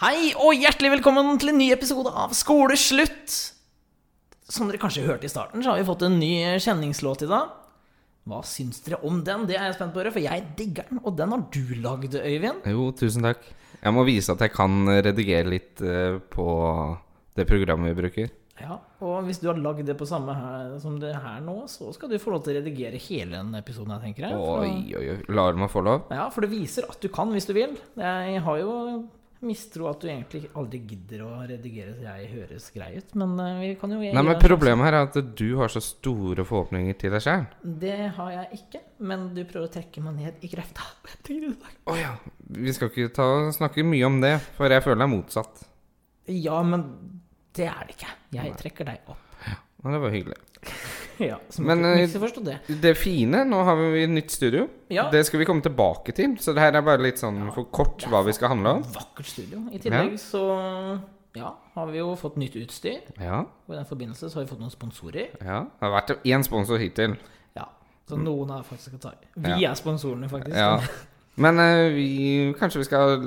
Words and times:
Hei 0.00 0.30
og 0.40 0.54
hjertelig 0.56 0.94
velkommen 0.94 1.34
til 1.40 1.50
en 1.52 1.58
ny 1.60 1.66
episode 1.74 2.08
av 2.16 2.32
Skoleslutt. 2.36 3.34
Som 4.50 4.70
dere 4.70 4.80
kanskje 4.80 5.04
hørte 5.04 5.28
i 5.28 5.30
starten, 5.32 5.62
så 5.62 5.74
har 5.74 5.80
vi 5.82 5.86
fått 5.88 6.06
en 6.06 6.16
ny 6.18 6.30
kjenningslåt 6.62 7.26
i 7.26 7.28
dag. 7.30 7.50
Hva 8.28 8.40
syns 8.46 8.80
dere 8.84 8.98
om 9.06 9.20
den? 9.26 9.44
Det 9.48 9.58
er 9.58 9.68
jeg 9.68 9.76
spent 9.76 9.92
på 9.92 10.00
å 10.00 10.02
høre, 10.02 10.14
for 10.14 10.24
jeg 10.24 10.46
digger 10.56 10.88
den. 10.88 11.02
Og 11.04 11.14
den 11.18 11.34
har 11.34 11.44
du 11.52 11.60
lagd, 11.84 12.16
Øyvind. 12.16 12.64
Jo, 12.72 12.88
tusen 12.96 13.24
takk. 13.28 13.44
Jeg 13.80 13.96
må 13.96 14.04
vise 14.08 14.32
at 14.34 14.42
jeg 14.44 14.52
kan 14.56 14.80
redigere 14.88 15.48
litt 15.52 15.80
eh, 15.84 16.16
på 16.32 16.48
det 17.38 17.46
programmet 17.48 17.92
vi 17.92 18.00
bruker. 18.02 18.32
Ja, 18.60 18.76
Og 19.00 19.22
hvis 19.24 19.38
du 19.40 19.46
har 19.48 19.56
lagd 19.56 19.86
det 19.88 19.94
på 19.96 20.08
samme 20.08 20.34
her, 20.36 20.74
som 20.82 20.98
det 21.00 21.14
her 21.16 21.38
nå, 21.44 21.62
så 21.72 21.92
skal 21.96 22.10
du 22.12 22.18
få 22.20 22.34
lov 22.34 22.42
til 22.44 22.56
å 22.56 22.58
redigere 22.60 22.98
hele 23.00 23.38
den 23.38 23.54
episoden 23.56 23.94
her, 23.94 24.02
tenker 24.04 24.26
jeg. 24.28 24.36
For- 24.36 24.64
Oi, 24.66 24.96
oi, 24.96 25.06
oi. 25.14 25.20
Lar 25.32 25.56
du 25.56 25.60
meg 25.62 25.72
få 25.72 25.84
lov? 25.84 26.08
Ja, 26.12 26.26
for 26.32 26.44
det 26.44 26.52
viser 26.52 26.88
at 26.88 27.00
du 27.00 27.08
kan 27.12 27.32
hvis 27.32 27.48
du 27.48 27.54
vil. 27.56 27.76
Jeg 28.00 28.42
har 28.48 28.60
jo 28.60 28.74
mistro 29.46 29.86
at 29.88 30.02
du 30.02 30.08
egentlig 30.10 30.50
aldri 30.58 30.80
gidder 30.90 31.22
å 31.24 31.30
redigere 31.48 31.94
så 31.96 32.04
jeg 32.04 32.28
høres 32.34 32.66
grei 32.74 32.90
ut, 32.98 33.14
men 33.20 33.32
eh, 33.40 33.60
vi 33.62 33.70
kan 33.80 33.94
jo 33.94 34.00
Nei, 34.02 34.24
men 34.26 34.40
Problemet 34.42 34.88
her 34.88 34.98
er 34.98 35.08
at 35.08 35.16
du 35.38 35.46
har 35.60 35.72
så 35.72 35.82
store 35.84 36.44
forhåpninger 36.48 36.98
til 37.00 37.14
deg 37.14 37.24
sjøl. 37.24 37.46
Det 37.62 37.96
har 38.18 38.34
jeg 38.34 38.60
ikke, 38.60 38.82
men 39.08 39.30
du 39.36 39.42
prøver 39.44 39.68
å 39.68 39.72
trekke 39.78 40.04
meg 40.04 40.20
ned 40.20 40.44
i 40.44 40.52
krefta. 40.52 40.84
Å 41.90 41.96
ja. 41.98 42.14
Vi 42.50 42.74
skal 42.76 42.90
ikke 42.90 43.12
ta, 43.16 43.26
snakke 43.54 43.86
mye 43.86 44.08
om 44.08 44.20
det, 44.22 44.36
for 44.58 44.72
jeg 44.72 44.84
føler 44.84 45.06
er 45.06 45.12
motsatt. 45.12 45.64
Ja, 46.30 46.60
men 46.66 46.86
det 47.56 47.68
er 47.70 47.86
det 47.86 47.96
ikke. 47.96 48.14
Jeg 48.36 48.56
trekker 48.60 48.92
deg 48.92 49.10
opp. 49.10 49.26
Men 49.80 49.96
det 49.96 50.02
var 50.02 50.12
hyggelig. 50.12 50.40
Ja, 51.30 51.36
så 51.52 51.62
Men, 51.62 51.82
men, 51.82 51.98
eh, 51.98 52.06
ikke 52.06 52.22
forstå 52.22 52.42
det. 52.46 52.56
Det 52.80 52.94
fine, 52.96 53.42
nå 53.48 53.62
har 53.66 53.76
vi 53.76 54.06
nytt 54.08 54.32
studio. 54.32 54.66
Ja. 54.88 55.08
Det 55.12 55.20
skal 55.28 55.42
vi 55.42 55.48
komme 55.48 55.62
tilbake 55.64 56.14
til. 56.16 56.36
Så 56.40 56.54
det 56.56 56.62
her 56.64 56.78
er 56.78 56.84
bare 56.86 57.02
litt 57.04 57.20
sånn 57.20 57.42
for 57.54 57.68
kort 57.74 58.06
hva 58.08 58.22
vi 58.26 58.32
skal 58.36 58.54
handle 58.54 58.78
om. 58.78 58.84
Vakkert 58.94 59.28
studio. 59.28 59.66
I 59.74 59.80
tillegg 59.82 60.16
så 60.22 60.42
ja, 61.36 61.52
har 61.76 61.86
vi 61.92 62.00
jo 62.00 62.14
fått 62.18 62.38
nytt 62.40 62.56
utstyr. 62.58 63.04
Ja, 63.20 63.44
Og 63.68 63.74
i 63.74 63.78
den 63.78 63.86
forbindelse 63.86 64.30
så 64.30 64.40
har 64.40 64.46
vi 64.46 64.50
fått 64.54 64.62
noen 64.62 64.72
sponsorer. 64.74 65.28
ja. 65.38 65.60
Det 65.68 65.86
har 65.86 65.94
vært 65.94 66.16
én 66.24 66.42
sponsor 66.46 66.80
hittil. 66.82 67.16
Ja, 67.56 67.68
Så 68.08 68.18
noen 68.18 68.50
har 68.50 68.64
faktisk 68.66 68.98
ta 69.00 69.12
i. 69.14 69.26
Vi 69.36 69.50
Ja. 69.62 69.70
er 69.70 69.74
sponsorene, 69.78 70.28
faktisk. 70.28 70.56
Ja. 70.56 70.80
Men 71.40 71.56
uh, 71.58 71.88
vi, 71.94 72.52
kanskje 72.58 72.80
vi 72.82 72.84
skal 72.84 73.22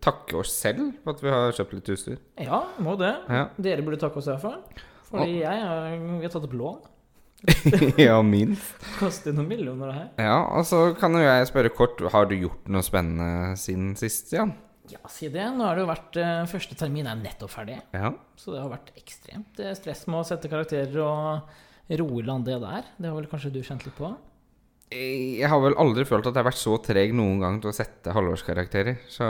takke 0.00 0.38
oss 0.40 0.52
selv 0.58 0.94
for 1.04 1.12
at 1.12 1.20
vi 1.22 1.28
har 1.28 1.52
kjøpt 1.52 1.74
litt 1.76 1.90
utstyr? 1.92 2.16
Ja, 2.40 2.62
må 2.80 2.96
det. 2.98 3.14
Ja. 3.28 3.48
Dere 3.58 3.82
burde 3.82 4.00
takke 4.00 4.16
oss 4.16 4.30
fall. 4.42 4.62
Fordi 5.08 5.38
jeg 5.40 6.00
vi 6.00 6.24
har 6.24 6.32
tatt 6.32 6.44
opp 6.48 6.56
lån. 6.56 6.80
ja, 8.08 8.16
minst. 8.26 8.78
Koster 8.98 9.34
noen 9.34 9.50
millioner, 9.50 9.92
det 9.92 9.98
her. 9.98 10.08
Ja, 10.26 10.38
og 10.58 10.64
så 10.66 10.88
kan 10.98 11.14
jo 11.14 11.22
jeg 11.22 11.50
spørre 11.50 11.70
kort, 11.74 12.00
har 12.14 12.26
du 12.30 12.34
gjort 12.38 12.66
noe 12.72 12.82
spennende 12.86 13.54
siden 13.60 13.92
sist, 13.98 14.32
Jan? 14.34 14.56
Ja, 14.88 15.00
si 15.12 15.28
det. 15.32 15.44
Nå 15.54 15.66
har 15.66 15.76
det 15.76 15.84
jo 15.84 15.90
vært 15.90 16.16
eh, 16.20 16.44
Første 16.48 16.76
termin 16.80 17.08
er 17.10 17.18
nettopp 17.20 17.52
ferdig. 17.52 17.76
Ja. 17.92 18.12
Så 18.40 18.54
det 18.54 18.62
har 18.62 18.70
vært 18.72 18.94
ekstremt 18.96 19.60
eh, 19.60 19.74
stress 19.76 20.06
med 20.08 20.22
å 20.22 20.26
sette 20.26 20.50
karakterer 20.50 20.96
og 21.04 21.98
roe 22.00 22.24
land 22.24 22.48
det 22.48 22.56
der. 22.62 22.88
Det 22.96 23.10
har 23.10 23.18
vel 23.18 23.28
kanskje 23.30 23.52
du 23.52 23.60
kjent 23.64 23.84
litt 23.86 23.96
på? 23.98 24.10
Jeg 24.88 25.48
har 25.52 25.60
vel 25.60 25.76
aldri 25.76 26.06
følt 26.08 26.24
at 26.24 26.32
jeg 26.32 26.40
har 26.40 26.48
vært 26.48 26.62
så 26.62 26.78
treg 26.80 27.12
noen 27.16 27.42
gang 27.42 27.60
til 27.60 27.70
å 27.70 27.76
sette 27.76 28.14
halvårskarakterer. 28.16 29.02
Så, 29.12 29.28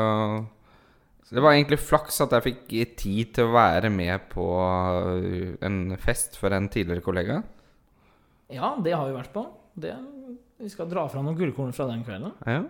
så 1.27 1.35
det 1.35 1.43
var 1.43 1.57
egentlig 1.57 1.81
flaks 1.83 2.21
at 2.23 2.37
jeg 2.37 2.47
fikk 2.47 2.75
tid 3.01 3.33
til 3.35 3.49
å 3.49 3.57
være 3.57 3.91
med 3.91 4.29
på 4.31 4.47
en 5.67 5.81
fest 5.99 6.39
for 6.39 6.55
en 6.55 6.71
tidligere 6.71 7.03
kollega. 7.03 7.41
Ja, 8.51 8.77
det 8.83 8.95
har 8.97 9.07
vi 9.11 9.17
vært 9.19 9.33
på. 9.35 9.43
Det, 9.79 9.93
vi 10.59 10.69
skal 10.73 10.89
dra 10.91 11.07
fram 11.13 11.27
noen 11.29 11.37
gullkorn 11.39 11.75
fra 11.77 11.87
den 11.91 12.05
kvelden. 12.07 12.33
Ja. 12.49 12.63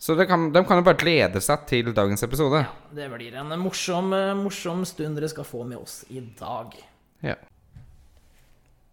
Så 0.00 0.14
det 0.16 0.24
kan, 0.30 0.46
de 0.54 0.62
kan 0.64 0.80
jo 0.80 0.84
bare 0.86 0.96
glede 0.96 1.42
seg 1.44 1.66
til 1.68 1.90
dagens 1.92 2.22
episode. 2.24 2.62
Ja, 2.64 2.70
Det 2.96 3.10
blir 3.12 3.34
en 3.36 3.52
morsom, 3.60 4.14
eh, 4.16 4.32
morsom 4.38 4.86
stund 4.88 5.18
dere 5.20 5.28
skal 5.28 5.44
få 5.44 5.66
med 5.68 5.76
oss 5.82 6.04
i 6.08 6.22
dag. 6.40 6.72
Ja. 7.22 7.34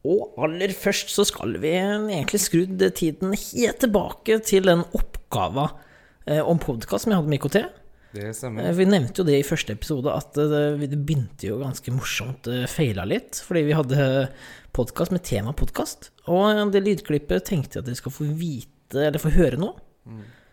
Og 0.08 0.36
aller 0.44 0.72
først 0.76 1.10
så 1.12 1.26
skal 1.28 1.56
vi 1.64 1.72
egentlig 1.80 2.40
skrudd 2.44 2.84
tiden 2.96 3.34
helt 3.36 3.80
tilbake 3.84 4.38
til 4.46 4.68
den 4.70 4.84
oppgava 4.96 5.70
eh, 6.28 6.44
om 6.44 6.60
podkast 6.60 7.06
som 7.08 7.12
jeg 7.16 7.22
hadde 7.22 7.32
med 7.34 7.40
IKT. 7.42 7.58
Det 8.14 8.24
Eh, 8.28 8.32
stemmer. 8.34 8.70
Vi 8.74 8.86
nevnte 8.88 9.20
jo 9.20 9.26
det 9.28 9.40
i 9.40 9.48
første 9.48 9.74
episode, 9.76 10.08
at 10.16 10.38
eh, 10.40 10.76
vi- 10.80 10.88
det 10.88 11.00
begynte 11.06 11.48
jo 11.50 11.58
ganske 11.60 11.92
morsomt, 11.92 12.48
eh, 12.48 12.66
feila 12.68 13.04
litt. 13.06 13.42
Fordi 13.48 13.64
vi 13.68 13.76
hadde 13.76 14.30
podkast 14.78 15.10
med 15.12 15.24
tema 15.26 15.54
podkast. 15.58 16.12
Og 16.30 16.70
det 16.70 16.84
lydklippet 16.86 17.48
tenkte 17.50 17.80
jeg 17.80 17.82
at 17.82 17.88
dere 17.88 17.98
skal 17.98 18.14
få 18.14 18.28
vite, 18.38 19.08
eller 19.08 19.18
få 19.18 19.32
høre 19.34 19.58
nå. 19.58 19.72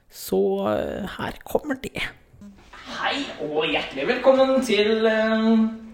Så 0.09 0.39
eh, 0.71 1.17
her 1.19 1.37
kommer 1.45 1.77
det. 1.83 2.07
Hei 2.95 3.19
og 3.45 3.67
hjertelig 3.69 4.07
velkommen 4.09 4.63
til 4.65 5.05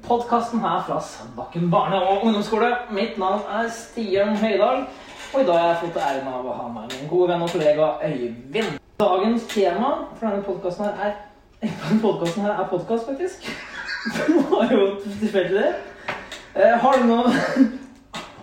podkasten 0.04 0.62
her 0.62 0.84
fra 0.86 1.00
Sandbakken 1.02 1.66
barne- 1.72 1.98
og 1.98 2.28
ungdomsskole. 2.28 2.70
Mitt 2.94 3.18
navn 3.18 3.42
er 3.50 3.66
Stian 3.74 4.36
Høydahl, 4.38 4.86
og 5.32 5.42
i 5.42 5.48
dag 5.50 5.58
har 5.58 5.68
jeg 5.72 5.82
fått 5.88 6.00
æren 6.04 6.30
av 6.30 6.46
å 6.46 6.56
ha 6.60 6.70
med 6.76 6.94
min 6.94 7.10
gode 7.10 7.32
venn 7.32 7.44
og 7.48 7.50
kollega 7.50 7.90
Øyvind. 8.06 8.78
Dagens 9.02 9.50
tema 9.50 9.92
for 10.14 10.28
denne 10.28 10.46
podkasten 10.46 10.86
her 10.86 11.10
er 11.10 11.18
Podkasten 12.06 12.46
her 12.46 12.62
er 12.62 12.70
podkast, 12.70 13.10
faktisk. 13.10 13.50
Det 14.14 14.48
var 14.54 14.70
jo 14.70 14.94
tilfeldig, 15.18 15.66
det. 15.66 16.16
Eh, 16.54 16.78
har 16.82 17.02
du 17.02 17.10
noe 17.10 17.79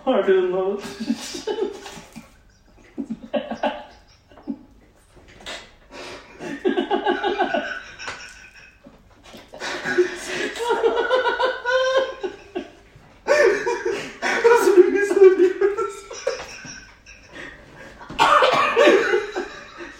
Har 0.08 0.22
du 0.22 0.36
noe 0.48 0.76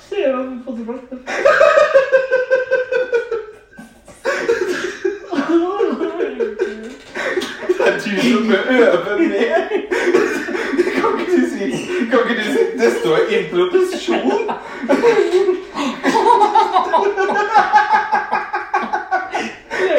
Se 0.08 0.24
hva 0.24 0.40
vi 0.40 0.54
har 0.54 0.62
fått 0.64 0.76
tilbake. 0.76 1.14
Det 7.68 7.84
er 7.86 7.98
du 8.04 8.12
som 8.32 8.42
bør 8.48 8.62
øve 8.70 9.12
mer! 9.18 9.68
Kan 11.00 11.20
ikke 11.20 11.32
du 11.32 11.42
si 11.50 11.64
Kan 12.10 12.18
ikke 12.30 12.34
du 12.38 12.46
si 12.52 12.62
Det 12.78 12.90
står 13.00 13.18
introduksjon! 13.38 14.50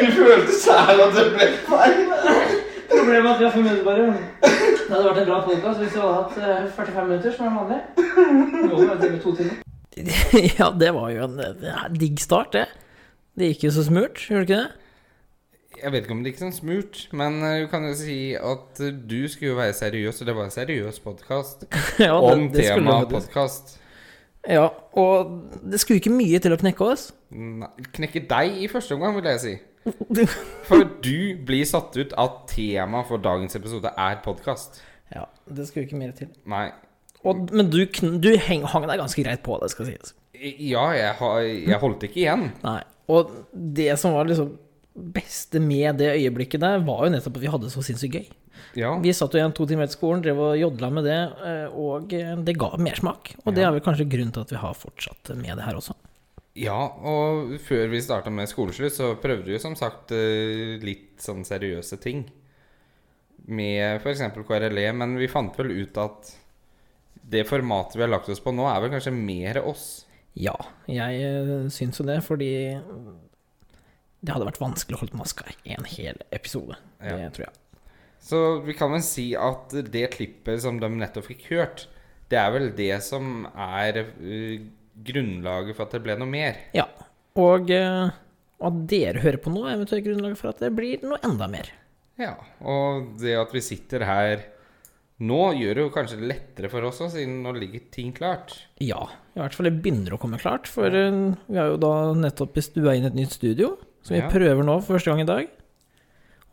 Du 0.00 0.06
følte 0.16 0.52
selv 0.60 1.00
at 1.06 1.12
det 1.16 1.24
ble 1.34 1.46
feil. 1.68 2.06
Problemet 2.90 3.26
er 3.26 3.34
at 3.34 3.38
vi 3.40 3.44
har 3.44 3.52
fem 3.52 3.62
minutter 3.62 3.79
bare. 3.90 4.10
Det 4.40 4.96
hadde 4.96 5.06
vært 5.06 5.20
en 5.22 5.28
bra 5.28 5.38
podkast 5.46 5.82
hvis 5.82 5.94
vi 5.94 6.02
hadde 6.02 6.18
hatt 6.18 6.38
eh, 6.40 6.68
45 6.76 7.08
minutter, 7.10 7.34
som 7.36 7.46
er 7.46 7.56
vanlig. 7.58 7.80
Nå 8.70 8.82
er 8.86 9.00
det 9.02 9.10
to 9.24 9.34
timer. 9.38 9.58
Ja, 10.58 10.70
det 10.80 10.92
var 10.96 11.10
jo 11.12 11.26
en, 11.26 11.40
en 11.42 11.98
digg 11.98 12.20
start, 12.22 12.54
det. 12.54 12.66
Det 13.38 13.52
gikk 13.52 13.66
jo 13.68 13.72
så 13.74 13.86
smurt, 13.86 14.22
gjorde 14.28 14.46
det 14.46 14.48
ikke 14.48 14.60
det? 14.60 14.76
Jeg 15.80 15.92
vet 15.94 16.04
ikke 16.04 16.12
om 16.12 16.22
det 16.22 16.32
gikk 16.32 16.40
sånn 16.42 16.54
smurt, 16.56 17.02
men 17.16 17.38
eh, 17.46 17.60
du 17.62 17.68
kan 17.72 17.86
jo 17.88 17.92
si 17.96 18.18
at 18.36 18.80
eh, 18.84 18.90
du 18.92 19.20
skulle 19.30 19.52
jo 19.54 19.60
være 19.60 19.76
seriøs, 19.78 20.20
og 20.20 20.28
det 20.28 20.36
var 20.36 20.48
en 20.48 20.54
seriøs 20.54 21.00
podkast 21.04 21.64
Ja, 22.06 22.16
om 22.18 22.48
temaet 22.54 23.12
podkast. 23.12 23.76
Ja, 24.48 24.66
og 24.96 25.32
det 25.68 25.80
skulle 25.82 26.00
ikke 26.00 26.12
mye 26.14 26.40
til 26.40 26.54
å 26.56 26.58
knekke 26.60 26.86
oss. 26.94 27.10
Knekke 27.96 28.22
deg 28.28 28.62
i 28.64 28.68
første 28.72 28.96
omgang, 28.96 29.18
vil 29.18 29.28
jeg 29.30 29.42
si. 29.44 29.54
For 30.68 30.84
du 31.02 31.36
blir 31.46 31.64
satt 31.68 31.96
ut 31.96 32.14
av 32.20 32.42
temaet 32.50 33.08
for 33.08 33.22
dagens 33.22 33.56
episode 33.56 33.92
er 33.96 34.20
podkast. 34.24 34.80
Ja, 35.14 35.26
det 35.50 35.68
skulle 35.68 35.88
ikke 35.88 36.00
mer 36.00 36.12
til. 36.16 36.30
Nei. 36.50 36.68
Og, 37.24 37.50
men 37.52 37.68
du, 37.72 37.82
du 38.22 38.30
heng, 38.40 38.64
hang 38.68 38.86
deg 38.88 39.00
ganske 39.00 39.24
greit 39.24 39.42
på, 39.44 39.56
det 39.60 39.70
skal 39.72 39.90
sies. 39.90 40.14
Ja, 40.40 40.86
jeg, 40.96 41.16
jeg 41.68 41.80
holdt 41.82 42.04
ikke 42.06 42.22
igjen. 42.22 42.48
Nei. 42.64 42.80
Og 43.10 43.32
det 43.52 43.92
som 44.00 44.14
var 44.16 44.28
liksom 44.28 44.54
beste 45.14 45.60
med 45.62 46.00
det 46.00 46.12
øyeblikket 46.16 46.62
der, 46.62 46.84
var 46.84 47.06
jo 47.06 47.14
nettopp 47.14 47.38
at 47.38 47.42
vi 47.42 47.50
hadde 47.50 47.68
det 47.68 47.74
så 47.74 47.84
sinnssykt 47.84 48.20
gøy. 48.20 48.30
Ja. 48.78 48.92
Vi 49.02 49.12
satt 49.16 49.34
jo 49.34 49.40
igjen 49.40 49.54
to 49.56 49.66
timer 49.68 49.86
etter 49.86 49.98
skolen, 49.98 50.22
drev 50.24 50.40
og 50.44 50.58
jodla 50.60 50.90
med 50.94 51.06
det, 51.08 51.18
eh, 51.46 51.76
og 51.76 52.12
eh, 52.16 52.36
det 52.46 52.56
ga 52.60 52.70
mersmak. 52.78 53.32
Og 53.44 53.56
det 53.56 53.64
er 53.66 53.74
vel 53.74 53.84
kanskje 53.84 54.08
grunnen 54.10 54.32
til 54.36 54.44
at 54.44 54.54
vi 54.54 54.60
har 54.60 54.76
fortsatt 54.78 55.32
med 55.40 55.56
det 55.58 55.66
her 55.66 55.78
også. 55.80 55.96
Ja, 56.58 56.78
og 57.06 57.54
før 57.62 57.86
vi 57.92 58.02
starta 58.02 58.30
med 58.34 58.50
skoleslutt, 58.50 58.94
så 58.96 59.12
prøvde 59.22 59.46
vi 59.46 59.54
jo 59.54 59.62
som 59.62 59.76
sagt 59.78 60.10
eh, 60.16 60.76
litt 60.82 61.22
sånn 61.22 61.44
seriøse 61.46 62.00
ting. 62.02 62.24
Med 63.50 64.02
f.eks. 64.02 64.24
KRLE, 64.34 64.86
men 64.98 65.16
vi 65.20 65.30
fant 65.30 65.54
vel 65.58 65.72
ut 65.78 66.00
at 66.00 66.32
det 67.30 67.44
formatet 67.46 67.96
vi 67.96 68.04
har 68.04 68.10
lagt 68.10 68.30
oss 68.32 68.42
på 68.42 68.52
nå, 68.54 68.66
er 68.66 68.82
vel 68.82 68.94
kanskje 68.96 69.14
mer 69.14 69.62
oss. 69.62 69.86
Ja, 70.38 70.56
jeg 70.90 71.22
eh, 71.22 71.70
syns 71.72 72.02
jo 72.02 72.06
det, 72.08 72.18
fordi 72.26 72.52
det 74.20 74.34
hadde 74.34 74.50
vært 74.50 74.60
vanskelig 74.60 74.98
å 74.98 75.04
holde 75.04 75.20
maska 75.20 75.46
i 75.62 75.74
en 75.76 75.86
hel 75.88 76.18
episode. 76.34 76.76
Ja. 76.98 77.14
Det 77.16 77.30
tror 77.36 77.46
jeg. 77.46 77.56
Så 78.20 78.42
vi 78.66 78.74
kan 78.76 78.92
vel 78.92 79.04
si 79.06 79.30
at 79.38 79.72
det 79.94 80.10
klippet 80.12 80.60
som 80.66 80.82
de 80.82 80.90
nettopp 80.92 81.30
fikk 81.30 81.46
hørt, 81.54 81.86
det 82.30 82.38
er 82.38 82.52
vel 82.54 82.68
det 82.76 82.92
som 83.06 83.46
er 83.54 84.02
eh, 84.02 84.66
grunnlaget 85.06 85.76
for 85.76 85.86
at 85.86 85.96
det 85.96 86.02
ble 86.04 86.16
noe 86.20 86.30
mer. 86.30 86.58
Ja. 86.76 86.86
Og, 87.40 87.70
uh, 87.70 88.10
at 88.60 88.80
dere 88.90 89.22
hører 89.22 89.40
på 89.40 89.52
nå, 89.54 89.62
er 89.66 89.78
eventuelt 89.78 90.04
grunnlaget 90.06 90.40
for 90.40 90.52
at 90.52 90.62
det 90.62 90.72
blir 90.76 91.04
noe 91.06 91.20
enda 91.26 91.46
mer. 91.50 91.70
Ja, 92.20 92.34
og 92.60 93.14
det 93.22 93.36
at 93.40 93.52
vi 93.56 93.62
sitter 93.64 94.04
her 94.04 94.42
nå, 95.24 95.38
gjør 95.56 95.76
det 95.78 95.84
jo 95.86 95.92
kanskje 95.94 96.18
lettere 96.24 96.68
for 96.72 96.84
oss 96.88 97.00
òg, 97.04 97.12
siden 97.14 97.38
nå 97.44 97.52
ligger 97.56 97.86
ting 97.92 98.12
klart. 98.16 98.54
Ja, 98.80 99.06
i 99.36 99.40
hvert 99.40 99.56
fall 99.56 99.68
det 99.70 99.78
begynner 99.84 100.16
å 100.16 100.20
komme 100.20 100.40
klart. 100.40 100.68
For 100.68 100.88
uh, 100.88 101.32
vi 101.48 101.60
har 101.60 101.72
jo 101.72 101.78
da 101.80 101.94
nettopp 102.16 102.60
stua 102.64 102.96
inn 102.98 103.08
et 103.08 103.16
nytt 103.16 103.36
studio, 103.36 103.74
som 104.02 104.16
vi 104.16 104.22
Ja. 104.22 104.28
prøver 104.32 104.64
nå 104.64 104.78
for 104.82 104.96
første 104.98 105.12
gang 105.12 105.24
i 105.24 105.28
dag. 105.28 105.48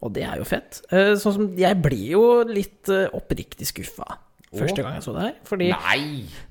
Og 0.05 0.13
det 0.13 0.23
er 0.29 0.37
jo 0.37 0.45
fett. 0.45 0.83
Eh, 0.93 1.15
Sånn 1.17 1.33
som 1.33 1.45
Jeg 1.57 1.79
blir 1.81 2.11
jo 2.11 2.43
litt 2.45 2.85
oppriktig 3.17 3.65
skuffa 3.65 4.19
første 4.53 4.83
gang 4.83 4.95
jeg 4.95 5.03
så 5.05 5.13
det 5.15 5.25
her. 5.25 5.33
Fordi 5.47 5.69
Nei! 5.73 5.99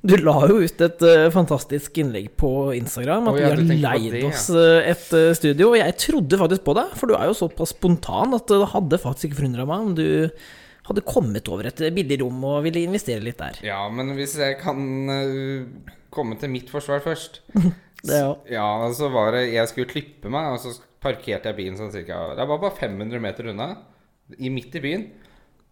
du 0.05 0.17
la 0.21 0.37
jo 0.51 0.59
ut 0.65 0.85
et 0.87 1.07
uh, 1.07 1.29
fantastisk 1.35 1.97
innlegg 2.03 2.29
på 2.39 2.51
Instagram. 2.77 3.31
At 3.31 3.39
oh, 3.39 3.41
ja, 3.41 3.55
vi 3.55 3.79
har 3.79 3.83
leid 3.87 4.11
det, 4.13 4.23
ja. 4.25 4.33
oss 4.33 4.51
uh, 4.53 4.83
et 4.83 5.09
uh, 5.17 5.31
studio. 5.39 5.73
Og 5.73 5.81
jeg 5.81 5.97
trodde 6.05 6.43
faktisk 6.43 6.67
på 6.67 6.77
deg, 6.79 6.93
for 7.01 7.11
du 7.11 7.17
er 7.19 7.31
jo 7.31 7.41
såpass 7.41 7.75
spontan 7.77 8.37
at 8.37 8.53
det 8.53 8.73
hadde 8.75 9.03
faktisk 9.03 9.31
ikke 9.31 9.41
forundra 9.43 9.69
meg 9.69 9.89
om 9.89 9.97
du 9.97 10.07
hadde 10.87 11.03
kommet 11.09 11.49
over 11.51 11.67
et 11.67 11.81
billig 11.97 12.21
rom 12.21 12.45
og 12.47 12.61
ville 12.69 12.85
investere 12.87 13.25
litt 13.25 13.41
der. 13.41 13.59
Ja, 13.67 13.81
men 13.91 14.15
hvis 14.15 14.37
jeg 14.39 14.61
kan 14.61 14.79
komme 16.15 16.39
til 16.39 16.53
mitt 16.53 16.71
forsvar 16.73 17.03
først 17.05 17.43
Det 18.07 18.21
jo 18.21 18.33
Ja, 18.53 18.69
så 18.95 19.09
var 19.13 19.35
det 19.35 19.49
Jeg 19.51 19.71
skulle 19.71 19.91
klippe 19.91 20.33
meg, 20.33 20.55
og 20.55 20.61
så 20.63 20.75
parkerte 21.03 21.51
jeg 21.51 21.59
bilen 21.59 21.79
sånn 21.79 21.93
cirka 21.95 22.35
Det 22.39 22.47
var 22.49 22.63
bare 22.63 22.79
500 22.79 23.23
meter 23.23 23.51
unna, 23.53 23.71
i 24.39 24.51
midt 24.51 24.75
i 24.75 24.83
byen. 24.83 25.05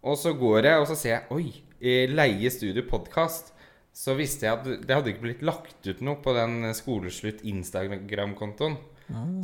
Og 0.05 0.19
så 0.21 0.35
går 0.37 0.69
jeg, 0.69 0.81
og 0.83 0.89
så 0.91 0.97
ser 0.99 1.15
jeg 1.17 1.35
Oi, 1.35 1.49
Leie 1.81 2.51
Studio 2.53 2.85
Podkast. 2.89 3.53
Så 3.95 4.17
visste 4.19 4.49
jeg 4.49 4.59
at 4.59 4.87
det 4.87 4.95
hadde 4.95 5.13
ikke 5.13 5.27
blitt 5.29 5.43
lagt 5.47 5.87
ut 5.87 6.01
noe 6.03 6.19
på 6.23 6.35
den 6.35 6.71
Skoleslutt 6.75 7.45
Instagram-kontoen. 7.47 8.79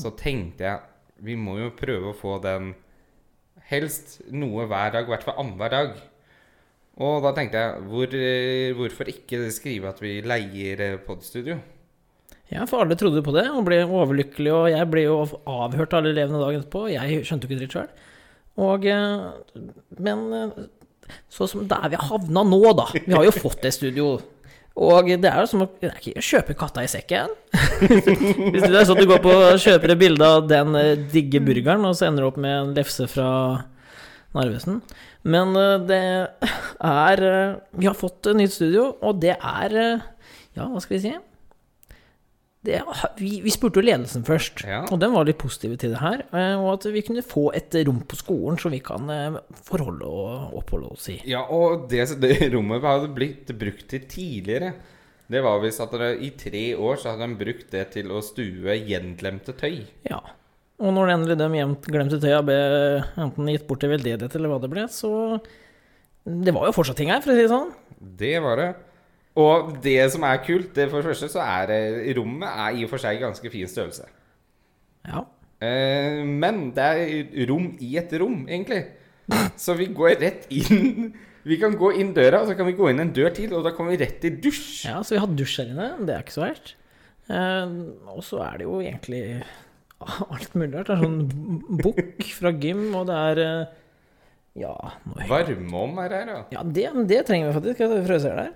Så 0.01 0.15
tenkte 0.19 0.67
jeg 0.67 0.81
vi 1.21 1.37
må 1.37 1.59
jo 1.61 1.73
prøve 1.77 2.11
å 2.11 2.17
få 2.17 2.39
den 2.43 2.73
helst 3.71 4.21
noe 4.33 4.65
hver 4.69 4.95
dag, 4.95 5.05
i 5.05 5.13
hvert 5.13 5.27
fall 5.27 5.39
annenhver 5.43 5.75
dag. 5.75 5.99
Og 7.01 7.21
da 7.25 7.33
tenkte 7.37 7.61
jeg 7.61 7.85
hvor, 7.89 8.17
eh, 8.17 8.73
hvorfor 8.77 9.13
ikke 9.13 9.45
skrive 9.55 9.93
at 9.93 10.01
vi 10.03 10.19
leier 10.25 10.81
eh, 10.85 10.99
podstudio? 11.05 11.61
Ja, 12.51 12.65
for 12.67 12.83
alle 12.83 12.97
trodde 12.99 13.23
på 13.23 13.35
det 13.37 13.47
og 13.53 13.63
ble 13.69 13.85
overlykkelige, 13.87 14.57
og 14.57 14.73
jeg 14.73 14.89
ble 14.91 15.05
jo 15.07 15.21
avhørt 15.47 15.95
av 15.95 16.01
alle 16.01 16.13
elevene 16.17 16.41
dagen 16.43 16.65
etterpå. 16.65 16.89
Jeg 16.91 17.23
skjønte 17.29 17.47
jo 17.47 17.53
ikke 17.53 17.61
dritt 17.63 17.77
sjøl. 17.77 17.93
Og 18.61 18.89
eh, 18.91 19.69
Men 20.03 20.27
så 21.33 21.49
som 21.51 21.67
der 21.69 21.89
vi 21.91 21.99
har 21.99 22.11
havna 22.11 22.45
nå, 22.47 22.61
da. 22.79 22.87
Vi 22.95 23.15
har 23.15 23.27
jo 23.27 23.35
fått 23.35 23.63
det 23.65 23.75
studio. 23.77 24.19
Og 24.81 25.11
det 25.21 25.29
er 25.29 25.43
jo 25.43 25.49
som 25.51 25.65
å 25.65 25.69
det 25.81 25.91
er 25.91 25.99
ikke 25.99 26.23
kjøpe 26.25 26.57
katta 26.59 26.85
i 26.87 26.91
sekken. 26.91 27.33
Hvis 28.53 28.63
det 28.65 28.71
er 28.71 28.87
sånn 28.87 28.97
at 28.97 29.03
du 29.03 29.11
går 29.11 29.23
på 29.25 29.35
kjøper 29.61 29.95
et 29.95 30.01
bilde 30.01 30.29
av 30.37 30.47
den 30.49 30.77
eh, 30.79 30.95
digge 31.13 31.43
burgeren, 31.45 31.85
og 31.89 31.97
så 31.99 32.09
ender 32.09 32.25
du 32.25 32.31
opp 32.31 32.39
med 32.41 32.55
en 32.55 32.75
lefse 32.77 33.09
fra 33.11 33.31
Narvesen. 34.37 34.79
Men 35.27 35.53
eh, 35.59 35.75
det 35.91 36.03
er 36.87 37.25
eh, 37.29 37.59
Vi 37.77 37.91
har 37.91 37.99
fått 37.99 38.31
et 38.31 38.39
nytt 38.39 38.55
studio, 38.55 38.93
og 39.03 39.21
det 39.23 39.35
er 39.37 39.77
Ja, 39.77 40.65
hva 40.65 40.81
skal 40.83 40.97
vi 40.97 41.03
si? 41.09 41.17
Det, 42.63 42.77
vi, 43.17 43.39
vi 43.41 43.49
spurte 43.55 43.81
jo 43.81 43.87
ledelsen 43.87 44.21
først, 44.27 44.61
Ja. 44.69 44.83
og 44.93 44.99
den 45.01 45.15
var 45.15 45.25
litt 45.25 45.39
positive 45.41 45.79
til 45.81 45.95
det 45.95 46.01
her. 46.03 46.27
eh, 46.29 46.59
Og 46.61 46.75
at 46.75 46.85
vi 46.93 47.01
kunne 47.07 47.23
få 47.25 47.47
et 47.57 47.73
rom 47.89 48.03
på 48.05 48.19
skolen 48.21 48.59
som 48.61 48.71
vi 48.75 48.81
kan 48.85 49.09
eh, 49.09 49.39
forholde 49.65 50.05
og 50.05 50.59
oppholde 50.61 50.91
oss 50.93 51.09
i. 51.09 51.17
Ja, 51.25 51.41
og 51.49 51.87
det, 51.89 52.05
det 52.21 52.51
rommet 52.53 52.85
hadde 52.85 53.09
blitt 53.17 53.49
brukt 53.57 53.87
til 53.89 54.05
tidligere. 54.05 54.75
Det 55.31 55.41
var 55.47 55.61
visst 55.63 55.81
at 55.81 55.93
det, 55.97 56.11
i 56.27 56.31
tre 56.37 56.65
år 56.77 57.01
så 57.01 57.15
hadde 57.15 57.31
de 57.31 57.39
brukt 57.45 57.71
det 57.73 57.87
til 57.95 58.11
å 58.13 58.21
stue 58.21 58.77
gjenglemte 58.83 59.55
tøy. 59.57 59.81
Ja. 60.11 60.21
Og 60.81 60.93
når 60.97 61.15
endelig 61.15 61.39
de 61.41 61.49
gjenglemte 61.55 62.21
tøya 62.21 62.43
ble 62.45 62.61
enten 63.21 63.49
gitt 63.53 63.67
bort 63.69 63.81
til 63.85 63.93
veldedighet 63.93 64.37
eller 64.37 64.53
hva 64.53 64.61
det 64.61 64.71
ble, 64.73 64.85
så 64.93 65.41
Det 66.29 66.53
var 66.53 66.67
jo 66.69 66.73
fortsatt 66.77 66.99
ting 67.01 67.09
her, 67.09 67.23
for 67.25 67.33
å 67.33 67.37
si 67.39 67.47
det 67.47 67.53
sånn. 67.53 67.71
Det 68.21 68.35
var 68.45 68.61
det. 68.61 68.69
Og 69.39 69.77
det 69.85 70.01
som 70.11 70.25
er 70.27 70.41
kult, 70.43 70.73
det 70.75 70.89
for 70.91 71.01
det 71.01 71.13
første 71.13 71.29
så 71.31 71.43
er 71.45 71.69
det 71.71 72.17
Rommet 72.19 72.49
er 72.51 72.79
i 72.79 72.87
og 72.87 72.91
for 72.91 73.03
seg 73.03 73.21
ganske 73.23 73.53
fin 73.53 73.69
størrelse. 73.71 74.09
Ja. 75.07 75.23
Eh, 75.63 76.23
men 76.27 76.71
det 76.77 76.87
er 76.89 77.47
rom 77.51 77.71
i 77.85 77.93
et 78.01 78.13
rom, 78.21 78.43
egentlig. 78.49 78.83
Så 79.61 79.77
vi 79.79 79.87
går 79.95 80.17
rett 80.19 80.49
inn 80.51 81.13
Vi 81.47 81.57
kan 81.61 81.77
gå 81.79 81.93
inn 82.01 82.11
døra, 82.17 82.43
og 82.43 82.51
så 82.51 82.55
kan 82.57 82.67
vi 82.67 82.75
gå 82.77 82.89
inn 82.91 83.01
en 83.01 83.13
dør 83.17 83.31
til, 83.33 83.53
og 83.57 83.63
da 83.65 83.71
kommer 83.73 83.95
vi 83.95 84.03
rett 84.03 84.19
til 84.21 84.35
dusj. 84.43 84.83
ja, 84.91 84.99
så 85.01 85.15
vi 85.15 85.21
har 85.23 85.31
dusj 85.39 85.55
her 85.63 85.71
inne. 85.73 85.87
Det 86.05 86.13
er 86.13 86.25
ikke 86.25 86.35
så 86.35 86.43
verst. 86.43 86.75
Eh, 87.33 87.73
og 88.13 88.25
så 88.27 88.43
er 88.45 88.59
det 88.61 88.67
jo 88.67 88.75
egentlig 88.83 89.23
alt 90.05 90.57
mulig 90.59 90.75
rart. 90.75 90.91
Det 90.91 90.97
er 90.99 91.05
sånn 91.07 91.79
bukk 91.81 92.27
fra 92.37 92.53
gym, 92.61 92.83
og 92.99 93.09
det 93.09 93.17
er 93.31 93.41
eh, 93.47 93.79
Ja, 94.61 94.75
nå 95.09 95.27
Varmeom 95.31 95.99
er 96.03 96.15
her, 96.15 96.31
ja. 96.35 96.41
Ja, 96.57 96.63
det, 96.77 96.87
det 97.09 97.21
trenger 97.29 97.49
vi 97.49 97.57
faktisk. 97.57 97.81
Jeg 97.81 98.05
frøser 98.07 98.37
der. 98.37 98.51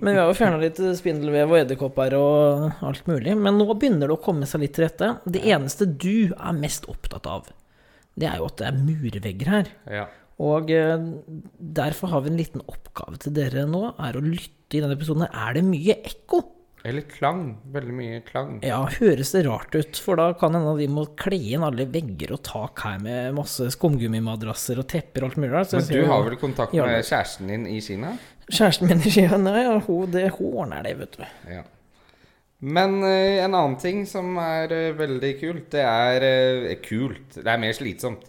Men 0.00 0.10
vi 0.10 0.18
har 0.18 0.26
jo 0.26 0.36
fjerna 0.38 0.60
litt 0.62 0.80
spindelvev 0.98 1.52
og 1.54 1.60
edderkopper 1.60 2.16
og 2.18 2.84
alt 2.88 3.10
mulig. 3.10 3.36
Men 3.38 3.60
nå 3.60 3.68
begynner 3.74 4.10
det 4.10 4.16
å 4.16 4.22
komme 4.24 4.48
seg 4.50 4.64
litt 4.64 4.74
til 4.76 4.88
rette. 4.88 5.12
Det 5.28 5.44
eneste 5.46 5.86
du 5.88 6.34
er 6.34 6.58
mest 6.58 6.88
opptatt 6.90 7.28
av, 7.30 7.52
det 8.18 8.26
er 8.26 8.40
jo 8.40 8.48
at 8.50 8.58
det 8.58 8.70
er 8.70 8.80
murvegger 8.82 9.52
her. 9.54 9.72
Ja. 10.00 10.06
Og 10.42 10.70
eh, 10.70 10.96
derfor 11.58 12.12
har 12.12 12.22
vi 12.24 12.32
en 12.32 12.38
liten 12.38 12.62
oppgave 12.70 13.18
til 13.22 13.34
dere 13.34 13.66
nå, 13.66 13.92
er 13.98 14.18
å 14.18 14.22
lytte 14.22 14.78
i 14.78 14.82
denne 14.82 14.94
episoden. 14.98 15.26
Er 15.26 15.56
det 15.56 15.64
mye 15.66 15.98
ekko? 16.06 16.42
Eller 16.86 17.04
klang. 17.10 17.42
Veldig 17.74 17.94
mye 17.94 18.20
klang. 18.26 18.58
Ja, 18.66 18.78
høres 18.98 19.32
det 19.34 19.42
rart 19.48 19.74
ut? 19.74 19.98
For 20.02 20.18
da 20.20 20.28
kan 20.38 20.54
hende 20.54 20.76
de 20.78 20.86
må 20.92 21.08
kle 21.18 21.38
inn 21.54 21.64
alle 21.66 21.88
vegger 21.90 22.36
og 22.36 22.42
tak 22.46 22.84
her 22.86 23.00
med 23.02 23.34
masse 23.36 23.66
skumgummimadrasser 23.74 24.78
og 24.82 24.86
tepper 24.90 25.26
og 25.26 25.32
alt 25.32 25.40
mulig 25.42 25.52
rart. 25.56 25.74
Men 25.74 25.88
du 25.90 26.04
har 26.12 26.26
vel 26.28 26.38
kontakt 26.40 26.76
med 26.76 26.94
ja. 26.94 27.02
kjæresten 27.02 27.50
din 27.50 27.66
i 27.70 27.80
Kina? 27.84 28.14
Kjæresten 28.48 28.88
min 28.88 29.02
i 29.04 29.12
Kina, 29.12 29.56
ja, 29.60 29.74
hun, 29.88 30.14
det, 30.14 30.28
hun 30.38 30.62
ordner 30.62 30.86
det, 30.86 30.94
vet 31.02 31.18
du. 31.18 31.26
Ja. 31.50 31.66
Men 32.58 32.96
uh, 33.04 33.44
en 33.44 33.54
annen 33.54 33.76
ting 33.78 34.02
som 34.08 34.38
er 34.42 34.72
uh, 34.72 34.96
veldig 34.98 35.32
kult, 35.38 35.68
det 35.74 35.84
er 35.84 36.24
uh, 36.26 36.72
kult. 36.82 37.36
Det 37.36 37.46
er 37.46 37.60
mer 37.60 37.76
slitsomt. 37.76 38.24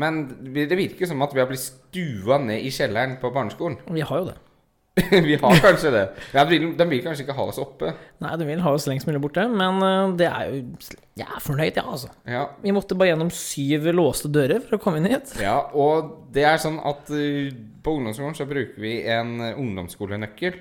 Men 0.00 0.24
det 0.56 0.72
virker 0.72 1.08
som 1.08 1.20
at 1.24 1.34
vi 1.36 1.40
har 1.42 1.48
blitt 1.50 1.62
stua 1.66 2.38
ned 2.40 2.64
i 2.64 2.72
kjelleren 2.72 3.18
på 3.20 3.30
barneskolen. 3.32 3.76
Vi 3.92 4.04
har 4.08 4.22
jo 4.22 4.30
det. 4.30 4.38
vi 5.10 5.36
har 5.40 5.60
kanskje 5.64 5.90
det. 5.90 6.02
Ja, 6.34 6.42
de, 6.44 6.58
vil, 6.58 6.72
de 6.76 6.86
vil 6.90 7.00
kanskje 7.00 7.24
ikke 7.24 7.36
ha 7.36 7.46
oss 7.48 7.60
oppe. 7.62 7.94
Nei, 8.20 8.32
de 8.36 8.44
vil 8.44 8.60
ha 8.60 8.72
oss 8.76 8.84
lengst 8.90 9.08
mulig 9.08 9.22
borte, 9.24 9.46
men 9.48 9.78
eh, 9.86 10.16
det 10.20 10.26
er 10.28 10.50
jo 10.50 10.58
Jeg 11.16 11.28
er 11.28 11.40
fornøyd, 11.40 11.78
ja, 11.80 11.84
altså. 11.94 12.10
Ja, 12.28 12.42
Vi 12.60 12.74
måtte 12.76 12.98
bare 12.98 13.14
gjennom 13.14 13.30
syv 13.32 13.88
låste 13.96 14.28
dører 14.32 14.60
for 14.60 14.76
å 14.76 14.82
komme 14.82 15.00
inn 15.00 15.08
hit. 15.08 15.32
ja 15.40 15.62
og 15.72 16.10
det 16.32 16.44
er 16.48 16.60
sånn 16.60 16.76
at 16.84 17.08
uh, 17.12 17.48
på 17.84 17.94
ungdomsskolen 17.96 18.36
så 18.36 18.48
bruker 18.48 18.84
vi 18.84 18.98
en 19.08 19.40
eh, 19.40 19.56
ungdomsskolenøkkel. 19.56 20.60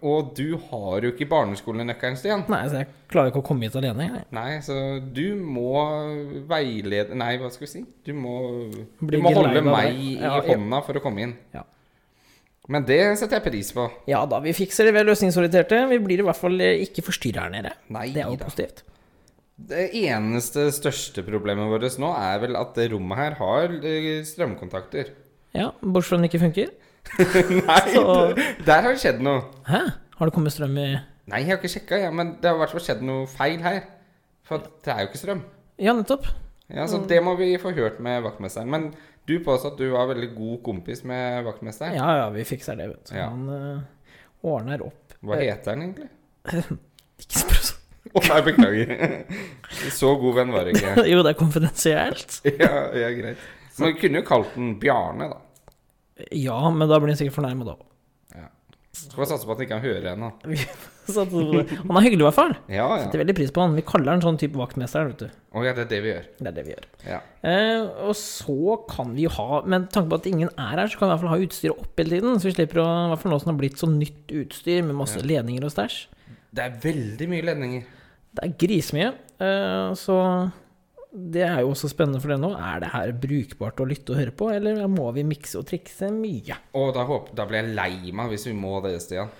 Og 0.00 0.32
du 0.34 0.56
har 0.70 1.04
jo 1.04 1.12
ikke 1.12 1.28
barneskolenøkkelen, 1.28 2.16
Stian. 2.16 2.46
Nei, 2.48 2.62
så 2.72 2.80
jeg 2.80 2.88
klarer 3.12 3.30
ikke 3.30 3.42
å 3.42 3.46
komme 3.46 3.68
hit 3.68 3.76
alene. 3.76 4.06
Jeg. 4.08 4.26
Nei, 4.34 4.50
så 4.64 4.76
du 4.98 5.36
må 5.36 5.76
veilede 6.48 7.14
Nei, 7.18 7.34
hva 7.42 7.52
skal 7.52 7.66
vi 7.66 7.72
si? 7.74 7.82
Du 8.06 8.14
må, 8.16 8.36
du 8.98 9.18
må 9.20 9.34
holde 9.36 9.62
meg 9.66 9.94
i 9.94 10.14
ja. 10.16 10.38
hånda 10.48 10.80
for 10.86 10.98
å 10.98 11.04
komme 11.04 11.26
inn. 11.28 11.36
Ja. 11.54 11.66
Men 12.68 12.82
det 12.88 12.98
setter 13.20 13.38
jeg 13.38 13.44
pris 13.46 13.68
på. 13.76 13.84
Ja 14.10 14.24
da, 14.26 14.40
vi 14.42 14.52
fikser 14.56 14.88
det, 14.88 14.94
vi 14.96 15.00
er 15.04 15.06
løsningsorienterte. 15.06 15.84
Vi 15.92 15.98
blir 16.02 16.22
i 16.22 16.26
hvert 16.26 16.38
fall 16.40 16.56
eh, 16.60 16.80
ikke 16.86 17.04
forstyrra 17.06 17.44
her 17.46 17.52
nede. 17.54 17.72
Nei 17.94 18.08
Det 18.14 18.24
er 18.24 18.30
jo 18.32 18.38
da. 18.40 18.48
positivt. 18.48 18.82
Det 19.56 19.86
eneste 20.02 20.66
største 20.74 21.22
problemet 21.24 21.70
vårt 21.72 21.94
nå 22.02 22.10
er 22.12 22.40
vel 22.42 22.58
at 22.60 22.74
det 22.76 22.90
rommet 22.92 23.16
her 23.22 23.36
har 23.38 23.76
eh, 23.80 24.18
strømkontakter. 24.26 25.12
Ja, 25.56 25.70
Bortsett 25.80 26.10
fra 26.10 26.18
den 26.18 26.28
ikke 26.28 26.42
funker. 26.42 26.72
Nei, 27.70 27.82
Så- 27.94 28.34
der 28.66 28.82
har 28.82 28.90
det 28.92 29.00
skjedd 29.00 29.22
noe. 29.24 29.44
Hæ? 29.70 29.84
Har 30.18 30.26
det 30.28 30.34
kommet 30.34 30.52
strøm 30.56 30.74
i 30.80 30.88
Nei, 31.26 31.40
jeg 31.42 31.48
har 31.50 31.56
ikke 31.58 31.70
sjekka, 31.72 31.96
ja, 32.04 32.10
men 32.14 32.34
det 32.42 32.46
har 32.50 32.54
i 32.54 32.60
hvert 32.60 32.70
fall 32.76 32.82
skjedd 32.84 33.00
noe 33.06 33.24
feil 33.30 33.58
her. 33.64 33.80
For 34.46 34.62
det 34.62 34.92
er 34.92 35.00
jo 35.02 35.08
ikke 35.08 35.18
strøm. 35.22 35.40
Ja, 35.82 35.94
nettopp. 35.98 36.28
Ja, 36.70 36.84
Så 36.86 37.00
det 37.10 37.18
må 37.22 37.32
vi 37.38 37.48
få 37.58 37.72
hørt 37.74 37.98
med 38.02 38.22
vaktmesteren. 38.26 38.70
Men 38.70 38.84
du 39.26 39.38
påstod 39.42 39.74
at 39.74 39.80
du 39.80 39.88
var 39.90 40.06
veldig 40.12 40.28
god 40.36 40.58
kompis 40.66 41.02
med 41.06 41.44
vaktmesteren. 41.46 41.96
Ja 41.98 42.12
ja, 42.20 42.28
vi 42.34 42.44
fikser 42.46 42.78
det, 42.78 42.90
vet 42.92 43.10
du. 43.10 43.16
Ja. 43.18 43.30
Han 43.32 43.48
uh, 43.50 43.80
ordner 44.46 44.84
opp. 44.86 45.16
Hva 45.26 45.40
heter 45.40 45.74
han 45.74 45.82
egentlig? 45.88 46.10
Ikke 47.22 47.42
spør 47.42 47.64
sånn. 47.70 47.82
Å 48.16 48.22
nei, 48.22 48.38
beklager. 48.46 48.92
Så 49.98 50.12
god 50.20 50.38
venn 50.38 50.54
var 50.54 50.68
jeg 50.68 50.78
ikke. 50.78 50.92
Jo, 51.12 51.24
det 51.26 51.32
er 51.34 51.40
konfidensielt. 51.40 52.38
Ja, 52.46 52.86
ja, 52.94 53.10
greit. 53.16 53.42
Men 53.76 53.92
du 53.92 54.00
kunne 54.00 54.22
jo 54.22 54.28
kalt 54.28 54.54
den 54.54 54.76
Bjarne, 54.80 55.28
da. 55.34 55.42
Ja, 56.32 56.60
men 56.72 56.88
da 56.88 57.00
blir 57.02 57.12
han 57.12 57.18
sikkert 57.18 57.36
fornærma, 57.36 57.66
da. 57.74 57.76
Skal 58.96 59.20
vi 59.22 59.26
satse 59.28 59.46
på 59.48 59.52
at 59.52 59.58
han 59.60 59.66
ikke 59.66 59.74
kan 59.76 59.84
høre 59.84 60.12
henne. 60.14 60.28
Det. 60.42 60.66
Han 61.06 61.98
er 62.00 62.02
hyggelig, 62.02 62.22
i 62.22 62.26
hvert 62.26 62.34
fall. 62.34 62.54
Ja, 62.72 62.86
ja. 62.96 63.02
Setter 63.04 63.20
veldig 63.22 63.34
pris 63.38 63.52
på 63.54 63.62
han. 63.62 63.76
Vi 63.78 63.84
kaller 63.86 64.14
han 64.16 64.22
sånn 64.24 64.38
type 64.40 64.58
vaktmester, 64.58 65.10
vet 65.12 65.20
du. 65.22 65.34
Å 65.54 65.62
ja, 65.66 65.74
det 65.76 65.84
er 65.84 65.90
det 65.92 66.00
vi 66.02 66.10
gjør. 66.10 66.24
Det 66.40 66.48
er 66.50 66.56
det 66.56 66.64
vi 66.66 66.72
gjør. 66.74 66.86
Ja. 67.06 67.18
Eh, 67.46 67.82
og 68.08 68.16
så 68.18 68.76
kan 68.90 69.12
vi 69.14 69.26
jo 69.28 69.30
ha 69.36 69.60
Med 69.70 69.86
tanke 69.94 70.10
på 70.10 70.18
at 70.18 70.26
ingen 70.32 70.50
er 70.50 70.72
her, 70.80 70.90
så 70.90 70.98
kan 70.98 71.06
vi 71.06 71.12
i 71.12 71.14
hvert 71.14 71.22
fall 71.26 71.34
ha 71.34 71.38
utstyret 71.46 71.84
opp 71.84 72.02
hele 72.02 72.16
tiden. 72.16 72.40
Så 72.42 72.50
vi 72.50 72.54
slipper 72.56 72.82
å 72.82 72.86
I 72.88 73.08
hvert 73.12 73.22
fall 73.22 73.34
nå 73.36 73.38
som 73.42 73.50
det 73.50 73.54
har 73.54 73.60
blitt 73.62 73.82
så 73.82 73.90
nytt 73.92 74.34
utstyr 74.42 74.82
med 74.88 74.98
masse 74.98 75.22
ledninger 75.22 75.68
og 75.68 75.74
stæsj. 75.76 76.00
Det 76.56 76.64
er 76.66 76.78
veldig 76.82 77.28
mye 77.30 77.46
ledninger. 77.52 77.86
Det 78.36 78.44
er 78.48 78.56
grisemye. 78.64 79.12
Eh, 79.38 79.94
Så 80.02 80.16
det 81.16 81.44
er 81.46 81.62
jo 81.64 81.70
også 81.72 81.88
spennende 81.88 82.20
for 82.20 82.32
deg 82.32 82.40
nå. 82.42 82.52
Er 82.60 82.82
det 82.82 82.92
her 82.92 83.12
brukbart 83.22 83.80
å 83.80 83.88
lytte 83.88 84.12
og 84.12 84.20
høre 84.20 84.34
på, 84.36 84.50
eller 84.52 84.82
må 84.92 85.08
vi 85.16 85.24
mikse 85.26 85.60
og 85.60 85.68
trikse 85.70 86.10
mye? 86.12 86.58
Og 86.76 86.92
da, 86.96 87.06
håper, 87.08 87.36
da 87.38 87.46
blir 87.48 87.62
jeg 87.62 87.76
lei 87.78 88.12
meg 88.16 88.32
hvis 88.34 88.46
vi 88.50 88.56
må 88.58 88.78
det, 88.84 88.98
Stian. 89.04 89.32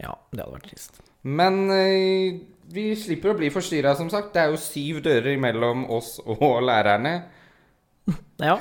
Ja, 0.00 0.14
det 0.30 0.44
hadde 0.44 0.54
vært 0.54 0.68
trist. 0.70 1.00
Men 1.24 1.64
eh, 1.72 2.38
vi 2.74 2.86
slipper 3.00 3.32
å 3.32 3.38
bli 3.38 3.50
forstyrra, 3.52 3.94
som 3.98 4.10
sagt. 4.12 4.34
Det 4.34 4.44
er 4.44 4.52
jo 4.52 4.60
syv 4.60 5.00
dører 5.04 5.38
mellom 5.40 5.86
oss 5.92 6.16
og 6.22 6.60
lærerne. 6.64 7.16
Ja, 8.42 8.58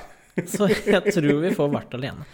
så 0.49 0.69
jeg 0.71 1.13
tror 1.13 1.43
vi 1.43 1.53
får 1.53 1.73
vært 1.73 1.97
alene. 1.99 2.25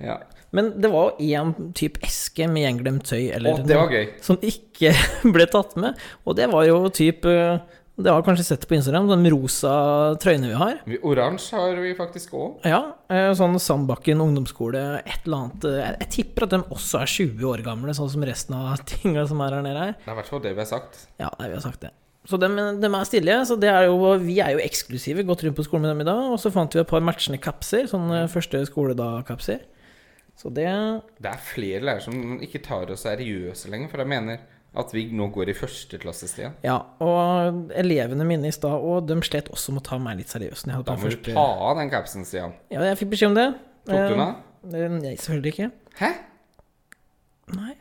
Ja. 0.00 0.18
Men 0.54 0.70
det 0.78 0.90
var 0.90 1.14
jo 1.18 1.28
én 1.34 1.72
type 1.74 2.02
eske 2.06 2.46
med 2.50 2.62
gjenglemt 2.62 3.08
tøy, 3.10 3.28
eller 3.34 3.62
det 3.66 3.78
gøy. 3.90 4.04
som 4.22 4.38
ikke 4.42 4.92
ble 5.34 5.46
tatt 5.50 5.74
med. 5.80 5.98
Og 6.24 6.38
det 6.38 6.46
var 6.52 6.66
jo 6.68 6.78
type 6.94 7.32
Det 7.94 8.10
har 8.10 8.24
kanskje 8.26 8.44
sett 8.48 8.64
på 8.66 8.74
Instagram, 8.74 9.06
de 9.06 9.30
rosa 9.30 9.72
trøyene 10.18 10.48
vi 10.50 10.56
har. 10.58 10.80
Oransje 11.06 11.54
har 11.54 11.76
vi 11.78 11.92
faktisk 11.94 12.32
òg. 12.34 12.64
Ja, 12.66 12.80
eh, 13.06 13.30
sånn 13.38 13.54
Sandbakken 13.62 14.22
ungdomsskole, 14.24 14.82
et 15.04 15.28
eller 15.28 15.44
annet 15.44 15.66
eh, 15.70 15.76
Jeg, 15.78 15.98
jeg 16.00 16.10
tipper 16.16 16.48
at 16.48 16.56
de 16.56 16.62
også 16.74 17.04
er 17.04 17.12
20 17.12 17.44
år 17.52 17.62
gamle, 17.62 17.94
sånn 17.94 18.10
som 18.10 18.24
resten 18.26 18.56
av 18.58 18.82
tinga 18.90 19.22
som 19.30 19.44
er 19.46 19.54
her 19.54 19.62
nede 19.62 19.84
her. 19.84 19.92
Det 20.00 20.10
er 20.10 20.16
i 20.16 20.18
hvert 20.18 20.32
fall 20.32 20.42
det 20.42 20.56
vi 20.56 20.64
har 20.64 20.72
sagt. 20.72 21.04
Ja, 21.22 21.30
vi 21.38 21.52
har 21.52 21.62
sagt 21.62 21.86
det. 21.86 21.92
Så 22.26 22.40
de, 22.40 22.48
de 22.82 22.88
er 22.88 23.06
stille. 23.06 23.36
Så 23.46 23.58
det 23.60 23.70
er 23.70 23.86
jo, 23.86 23.98
vi 24.24 24.40
er 24.42 24.56
jo 24.56 24.64
eksklusive, 24.64 25.22
gått 25.28 25.44
rundt 25.46 25.58
på 25.60 25.66
skolen 25.66 25.86
med 25.86 25.92
dem 25.94 26.02
i 26.02 26.08
dag. 26.08 26.32
Og 26.34 26.40
så 26.42 26.50
fant 26.50 26.74
vi 26.74 26.82
et 26.82 26.90
par 26.90 27.04
matchende 27.04 27.38
kapser, 27.38 27.86
sånne 27.90 28.24
første 28.32 28.64
skoledag-kapser. 28.72 29.62
Så 30.34 30.50
det 30.50 30.66
Det 31.22 31.30
er 31.30 31.46
flere 31.46 31.84
lærere 31.84 32.02
som 32.02 32.40
ikke 32.42 32.64
tar 32.64 32.90
oss 32.90 33.04
seriøse 33.06 33.70
lenger, 33.70 33.92
for 33.92 34.02
jeg 34.02 34.10
mener 34.10 34.42
at 34.74 34.90
vi 34.94 35.04
nå 35.14 35.28
går 35.34 35.50
i 35.52 35.54
første 35.54 35.98
klasse, 36.02 36.26
Ja, 36.64 36.76
og 37.00 37.70
elevene 37.78 38.24
mine 38.26 38.48
i 38.50 38.54
stad 38.54 38.74
og 38.74 39.06
de 39.06 39.16
slet 39.22 39.48
også 39.54 39.72
med 39.72 39.84
å 39.84 39.86
ta 39.86 39.98
meg 40.02 40.18
litt 40.18 40.32
seriøst. 40.34 40.66
når 40.66 40.84
Da 40.88 40.96
må 40.98 41.10
du 41.10 41.16
ta 41.32 41.44
av 41.70 41.76
den 41.78 41.90
capsen, 41.92 42.24
Stian. 42.26 42.54
Ja, 42.70 42.82
jeg 42.82 42.98
fikk 42.98 43.10
beskjed 43.14 43.30
om 43.30 43.38
det. 43.38 43.46
Tok 43.86 43.94
du 43.94 44.14
den 44.14 44.20
av? 44.24 44.34
Eh, 44.74 44.88
Nei, 44.98 45.14
selvfølgelig 45.20 45.52
ikke. 45.54 45.70
Hæ? 46.00 46.10
Nei. 47.54 47.74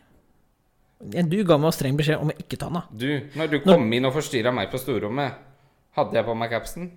Du 1.03 1.37
ga 1.43 1.57
meg 1.59 1.73
streng 1.75 1.97
beskjed 1.99 2.21
om 2.21 2.29
å 2.31 2.37
ikke 2.37 2.59
ta 2.59 2.69
den 2.69 2.79
av. 2.79 2.91
Du, 2.95 3.09
når 3.35 3.49
du 3.51 3.57
kom 3.65 3.89
inn 3.95 4.05
og 4.07 4.13
forstyrra 4.15 4.53
meg 4.55 4.69
på 4.71 4.79
storrommet, 4.79 5.33
hadde 5.97 6.15
jeg 6.19 6.27
på 6.27 6.35
meg 6.37 6.53
capsen? 6.53 6.91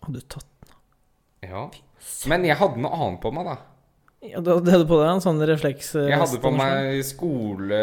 Hadde 0.00 0.20
du 0.22 0.26
tatt 0.26 0.46
Ja. 1.44 1.68
Men 2.28 2.44
jeg 2.44 2.56
hadde 2.56 2.80
noe 2.80 2.96
annet 2.96 3.20
på 3.22 3.30
meg, 3.32 3.44
da. 3.48 3.56
Ja, 4.22 4.40
Du 4.44 4.50
hadde 4.52 4.86
på 4.88 4.98
deg 5.00 5.10
en 5.14 5.22
sånn 5.24 5.40
refleks... 5.48 5.94
eh, 5.96 6.08
Jeg 6.12 6.20
hadde 6.20 6.40
på 6.42 6.50
meg 6.54 7.00
skole... 7.08 7.82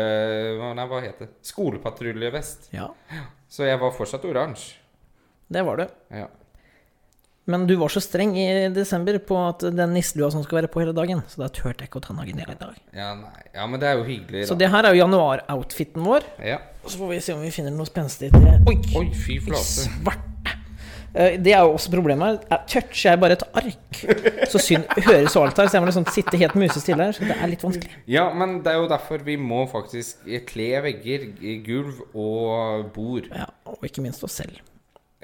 Nei, 0.77 0.87
hva 0.89 0.99
heter 1.03 1.27
det? 1.27 1.33
Skolepatruljevest. 1.49 2.69
Ja, 2.75 2.89
Så 3.49 3.65
jeg 3.67 3.79
var 3.81 3.93
fortsatt 3.95 4.25
oransje. 4.27 4.75
det 5.49 5.63
var 5.65 5.77
du. 5.79 5.87
Ja. 6.11 6.27
Men 7.47 7.63
du 7.63 7.77
var 7.79 7.87
så 7.87 8.01
streng 8.03 8.33
i 8.35 8.67
desember 8.75 9.15
på 9.23 9.37
at 9.39 9.63
den 9.71 9.93
nisselua 9.95 10.27
som 10.33 10.41
skal 10.43 10.57
være 10.59 10.67
på 10.73 10.81
hele 10.83 10.91
dagen, 10.91 11.21
så 11.31 11.45
da 11.45 11.47
turte 11.47 11.85
jeg 11.85 11.87
ikke 11.87 12.01
å 12.01 12.03
ta 12.03 12.15
nagen 12.17 12.41
av 12.41 12.49
hele 12.49 12.57
dag. 12.59 12.81
Ja, 12.91 13.13
ja, 13.55 13.67
men 13.71 13.79
det 13.79 13.87
er 13.87 14.01
jo 14.01 14.03
hyggelig, 14.03 14.41
da. 14.43 14.49
Så 14.51 14.57
det 14.59 14.67
her 14.73 14.83
er 14.83 14.91
jo 14.97 14.99
januar-outfiten 15.05 16.03
vår. 16.03 16.27
Ja. 16.43 16.57
Og 16.83 16.91
så 16.91 16.99
får 16.99 17.13
vi 17.13 17.19
se 17.23 17.37
om 17.37 17.45
vi 17.47 17.53
finner 17.55 17.71
noe 17.71 17.87
spenstig 17.87 18.33
til 18.35 18.49
Oi! 18.67 18.75
Oi, 18.99 19.05
fy 19.15 19.39
flate. 19.47 19.63
Svarte! 19.87 20.36
Eh, 21.15 21.37
Det 21.41 21.53
er 21.53 21.61
jo 21.65 21.73
også 21.77 21.91
problemet. 21.93 22.43
her. 22.49 22.63
Toucher 22.67 23.11
jeg 23.11 23.19
bare 23.19 23.31
et 23.37 23.43
ark, 23.53 23.99
så 24.51 24.59
synd, 24.61 24.85
høres 25.05 25.35
alt 25.35 25.57
her. 25.57 25.67
Så 25.67 25.77
jeg 25.77 25.81
må 25.81 25.87
liksom 25.89 26.05
sitte 26.13 26.37
helt 26.37 26.55
musestille 26.55 27.03
her. 27.03 27.11
Så 27.17 27.25
det 27.27 27.37
er 27.41 27.47
litt 27.47 27.63
vanskelig. 27.63 27.91
Ja, 28.07 28.27
men 28.33 28.59
det 28.63 28.73
er 28.73 28.81
jo 28.81 28.87
derfor 28.91 29.23
vi 29.25 29.35
må 29.37 29.63
faktisk 29.71 30.25
kle 30.49 30.71
vegger, 30.85 31.27
gulv 31.65 32.01
og 32.15 32.91
bord. 32.95 33.29
Ja, 33.33 33.45
Og 33.65 33.83
ikke 33.87 34.01
minst 34.05 34.23
oss 34.23 34.37
selv. 34.41 34.59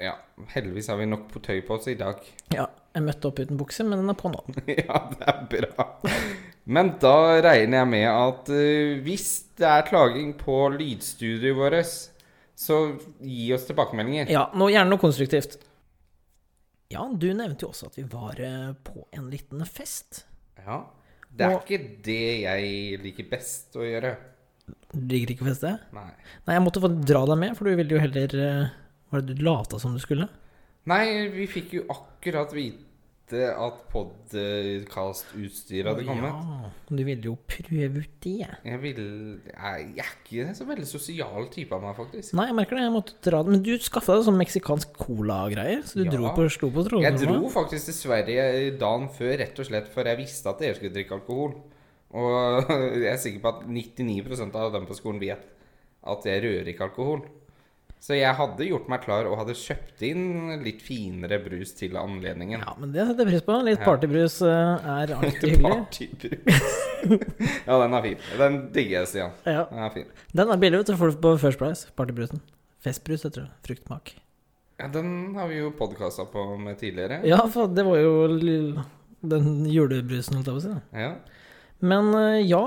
Ja, 0.00 0.16
heldigvis 0.50 0.88
har 0.90 0.96
vi 0.98 1.04
nok 1.06 1.28
på 1.30 1.38
tøy 1.44 1.60
på 1.66 1.76
oss 1.76 1.86
i 1.88 1.94
dag. 1.94 2.16
Ja, 2.54 2.66
jeg 2.94 3.02
møtte 3.02 3.26
opp 3.30 3.38
uten 3.42 3.56
bukse, 3.58 3.82
men 3.86 3.98
den 3.98 4.10
er 4.10 4.14
på 4.18 4.30
nå. 4.30 4.40
ja, 4.70 4.98
det 5.10 5.28
er 5.30 5.44
bra. 5.50 5.86
Men 6.66 6.92
da 7.02 7.40
regner 7.44 7.80
jeg 7.82 7.88
med 7.90 8.06
at 8.08 8.50
uh, 8.50 9.00
hvis 9.04 9.28
det 9.58 9.66
er 9.68 9.86
klaging 9.88 10.32
på 10.38 10.56
lydstudioet 10.74 11.56
vårt, 11.58 11.94
så 12.56 12.78
gi 13.20 13.48
oss 13.54 13.66
tilbakemeldinger. 13.66 14.30
Ja, 14.30 14.44
nå, 14.54 14.68
gjerne 14.70 14.90
noe 14.94 15.02
konstruktivt. 15.02 15.58
Ja, 16.94 17.04
du 17.10 17.26
nevnte 17.34 17.66
jo 17.66 17.72
også 17.72 17.88
at 17.90 17.96
vi 17.98 18.04
var 18.12 18.38
eh, 18.40 18.70
på 18.86 19.02
en 19.18 19.26
liten 19.32 19.64
fest. 19.66 20.24
Ja. 20.62 20.84
Det 21.34 21.42
er 21.48 21.56
Og- 21.56 21.64
ikke 21.66 22.02
det 22.06 22.20
jeg 22.44 23.00
liker 23.02 23.26
best 23.32 23.74
å 23.74 23.82
gjøre. 23.82 24.14
Du 24.94 25.02
liker 25.10 25.34
ikke 25.34 25.48
feste? 25.50 25.74
Nei. 25.92 26.06
Nei, 26.46 26.54
jeg 26.54 26.62
måtte 26.64 26.80
få 26.84 26.88
dra 27.04 27.24
deg 27.28 27.40
med, 27.42 27.56
for 27.58 27.66
du 27.68 27.74
ville 27.76 27.96
jo 27.96 28.00
heller 28.00 28.36
eh, 28.38 28.68
Var 29.12 29.20
det 29.26 29.34
du 29.36 29.42
lata 29.44 29.78
som 29.82 29.92
du 29.92 30.00
skulle? 30.00 30.28
Nei, 30.86 31.28
vi 31.34 31.44
fikk 31.50 31.74
jo 31.80 31.82
akkurat 31.92 32.54
vite 32.54 32.80
at 33.32 33.78
podkastutstyret 33.88 35.86
hadde 35.88 36.04
kommet. 36.06 36.28
Ja, 36.28 36.70
du 36.90 37.00
ville 37.06 37.24
jo 37.24 37.34
prøve 37.48 38.02
ut 38.02 38.10
det. 38.24 38.46
Jeg 38.64 38.80
vil 38.82 39.00
Jeg 39.48 39.94
jeg 39.96 40.04
er 40.04 40.10
ikke 40.24 40.44
en 40.48 40.54
så 40.54 40.64
veldig 40.68 40.86
sosial 40.86 41.48
type 41.52 41.72
av 41.74 41.82
meg, 41.82 41.96
faktisk. 41.96 42.34
Nei, 42.36 42.46
jeg 42.50 42.56
merker 42.58 42.76
det. 42.76 42.84
Jeg 42.84 42.92
måtte 42.94 43.14
dra 43.24 43.42
Men 43.46 43.62
du 43.64 43.72
skaffa 43.78 44.16
deg 44.18 44.26
sånn 44.28 44.38
meksikansk 44.40 44.92
cola-greier, 44.98 45.82
så 45.82 45.94
du 45.98 46.04
Ja. 46.04 46.10
dro 46.12 46.34
på, 46.36 46.48
slo 46.50 46.70
på 46.70 46.84
tråden? 46.84 47.02
Jeg 47.06 47.14
dro 47.24 47.48
faktisk 47.48 47.84
til 47.86 47.94
Sverige 47.94 48.78
dagen 48.78 49.08
før 49.08 49.38
rett 49.38 49.58
og 49.58 49.66
slett 49.66 49.88
for 49.88 50.04
jeg 50.04 50.16
visste 50.18 50.48
at 50.50 50.58
dere 50.58 50.74
skulle 50.76 50.92
drikke 50.94 51.14
alkohol. 51.16 51.54
Og 52.14 52.68
jeg 53.02 53.12
er 53.12 53.16
sikker 53.16 53.40
på 53.40 53.48
at 53.48 53.64
99% 53.66 54.54
av 54.54 54.72
dem 54.72 54.86
på 54.86 54.94
skolen 54.94 55.20
vet 55.20 55.44
at 56.04 56.24
jeg 56.28 56.42
rører 56.44 56.68
ikke 56.68 56.84
alkohol. 56.90 57.24
Så 58.04 58.18
jeg 58.18 58.36
hadde 58.36 58.66
gjort 58.68 58.88
meg 58.92 59.00
klar 59.00 59.24
og 59.30 59.38
hadde 59.40 59.54
kjøpt 59.56 60.02
inn 60.04 60.58
litt 60.60 60.82
finere 60.84 61.38
brus 61.40 61.70
til 61.78 61.94
anledningen. 61.96 62.60
Ja, 62.60 62.74
men 62.76 62.90
det 62.92 63.06
setter 63.08 63.24
jeg 63.24 63.32
pris 63.32 63.46
på. 63.46 63.54
Litt 63.64 63.80
partybrus 63.80 64.34
eh, 64.44 64.90
er 64.94 65.12
alltid 65.16 65.54
hyggelig. 65.54 65.70
Partybrus. 65.70 66.74
ja, 67.70 67.78
den 67.80 67.96
er 67.96 68.04
fin. 68.04 68.26
Den 68.42 68.58
digger 68.74 68.98
jeg, 68.98 69.08
Stian. 69.08 69.32
Ja. 69.48 69.64
Den 69.70 69.86
er 69.86 69.94
fin. 69.96 70.12
Den 70.36 70.52
er 70.52 70.60
billig, 70.60 70.82
vet 70.82 70.92
du. 70.92 70.98
Får 71.00 71.14
du 71.14 71.22
på 71.24 71.32
First 71.40 71.62
Price. 71.62 71.88
Partybrusen. 71.96 72.44
Festbrus, 72.84 73.24
heter 73.24 73.46
det. 73.46 73.48
Fruktmak. 73.70 74.12
Ja, 74.82 74.90
den 74.92 75.08
har 75.38 75.48
vi 75.48 75.62
jo 75.62 75.72
podkasta 75.78 76.28
på 76.28 76.44
med 76.60 76.76
tidligere. 76.82 77.22
Ja, 77.24 77.40
for 77.48 77.72
det 77.72 77.86
var 77.88 78.04
jo 78.04 78.12
den 79.24 79.52
julebrusen, 79.70 80.42
holdt 80.42 80.50
jeg 80.50 80.58
på 80.58 80.60
å 80.60 80.66
si. 80.66 80.74
Ja. 81.06 81.14
Men 81.80 82.12
eh, 82.20 82.42
ja, 82.44 82.66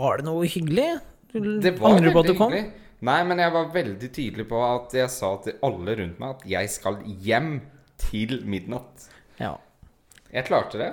var 0.00 0.22
det 0.22 0.30
noe 0.32 0.48
hyggelig? 0.48 0.94
Du, 1.28 1.58
Det 1.60 1.76
var 1.76 1.98
veldig 2.00 2.14
hyggelig. 2.32 2.70
Nei, 3.02 3.18
men 3.26 3.40
jeg 3.42 3.50
var 3.54 3.70
veldig 3.74 4.08
tydelig 4.14 4.44
på 4.50 4.60
at 4.62 4.92
jeg 4.94 5.10
sa 5.10 5.32
til 5.42 5.56
alle 5.66 5.96
rundt 5.98 6.20
meg 6.22 6.36
at 6.36 6.44
jeg 6.46 6.70
skal 6.70 7.00
hjem 7.26 7.52
til 7.98 8.36
midnatt. 8.46 9.08
Ja. 9.42 9.56
Jeg 10.32 10.46
klarte 10.48 10.78
det. 10.80 10.90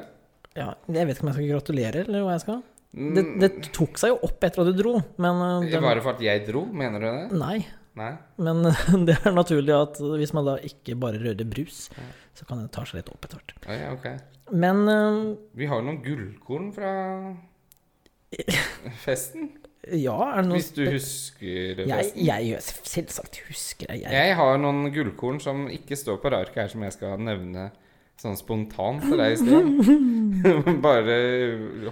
ja. 0.58 0.72
Jeg 0.90 1.06
vet 1.08 1.16
ikke 1.20 1.28
om 1.28 1.30
jeg 1.32 1.38
skal 1.38 1.52
gratulere, 1.54 2.06
eller 2.08 2.26
hva 2.26 2.34
jeg 2.38 2.44
skal. 2.48 2.64
Mm, 2.98 3.12
Det, 3.14 3.24
det 3.44 3.50
tok 3.78 4.00
seg 4.02 4.16
jo 4.16 4.18
opp 4.26 4.44
etter 4.48 4.64
at 4.64 4.72
du 4.72 4.80
dro, 4.82 4.96
men 5.22 5.44
eh, 5.46 5.68
den, 5.70 5.84
Var 5.86 6.00
det 6.00 6.06
for 6.08 6.18
at 6.18 6.24
jeg 6.26 6.42
dro? 6.48 6.64
Mener 6.66 7.04
du 7.04 7.06
det? 7.06 7.38
Nei. 7.38 7.60
Nei? 8.00 8.10
Men 8.42 8.64
det 9.08 9.20
er 9.20 9.36
naturlig 9.36 9.76
at 9.78 10.02
hvis 10.02 10.34
man 10.34 10.48
da 10.50 10.58
ikke 10.66 10.98
bare 10.98 11.22
rører 11.22 11.46
brus, 11.50 11.86
så 12.34 12.50
kan 12.50 12.64
det 12.64 12.72
ta 12.74 12.86
seg 12.90 13.04
litt 13.04 13.14
opp 13.14 13.26
etter 13.30 13.38
hvert. 13.38 13.54
Å, 13.70 13.78
ja, 13.78 13.94
ok. 13.94 14.10
Men 14.58 14.82
uh, 14.90 15.38
Vi 15.54 15.68
har 15.70 15.78
jo 15.84 15.86
noen 15.92 16.02
gullkorn 16.02 16.72
fra 16.74 16.92
festen. 19.06 19.52
Ja, 19.88 20.16
er 20.34 20.42
det 20.42 20.50
noe 20.50 20.58
Hvis 20.60 20.74
du 20.76 20.82
husker 20.90 21.80
jeg, 21.80 21.88
festen. 21.88 22.24
jeg 22.28 22.64
selvsagt 22.68 23.38
husker 23.48 23.94
jeg. 23.94 24.02
jeg. 24.04 24.12
Jeg 24.12 24.36
har 24.36 24.58
noen 24.60 24.90
gullkorn 24.94 25.40
som 25.44 25.68
ikke 25.72 25.98
står 25.98 26.20
på 26.20 26.32
arket 26.36 26.66
her, 26.66 26.72
som 26.74 26.84
jeg 26.84 26.96
skal 26.98 27.22
nevne 27.24 27.70
sånn 28.20 28.36
spontant 28.36 29.06
til 29.06 29.16
deg 29.22 29.36
i 29.36 29.40
sted. 29.40 29.70
Bare 30.86 31.16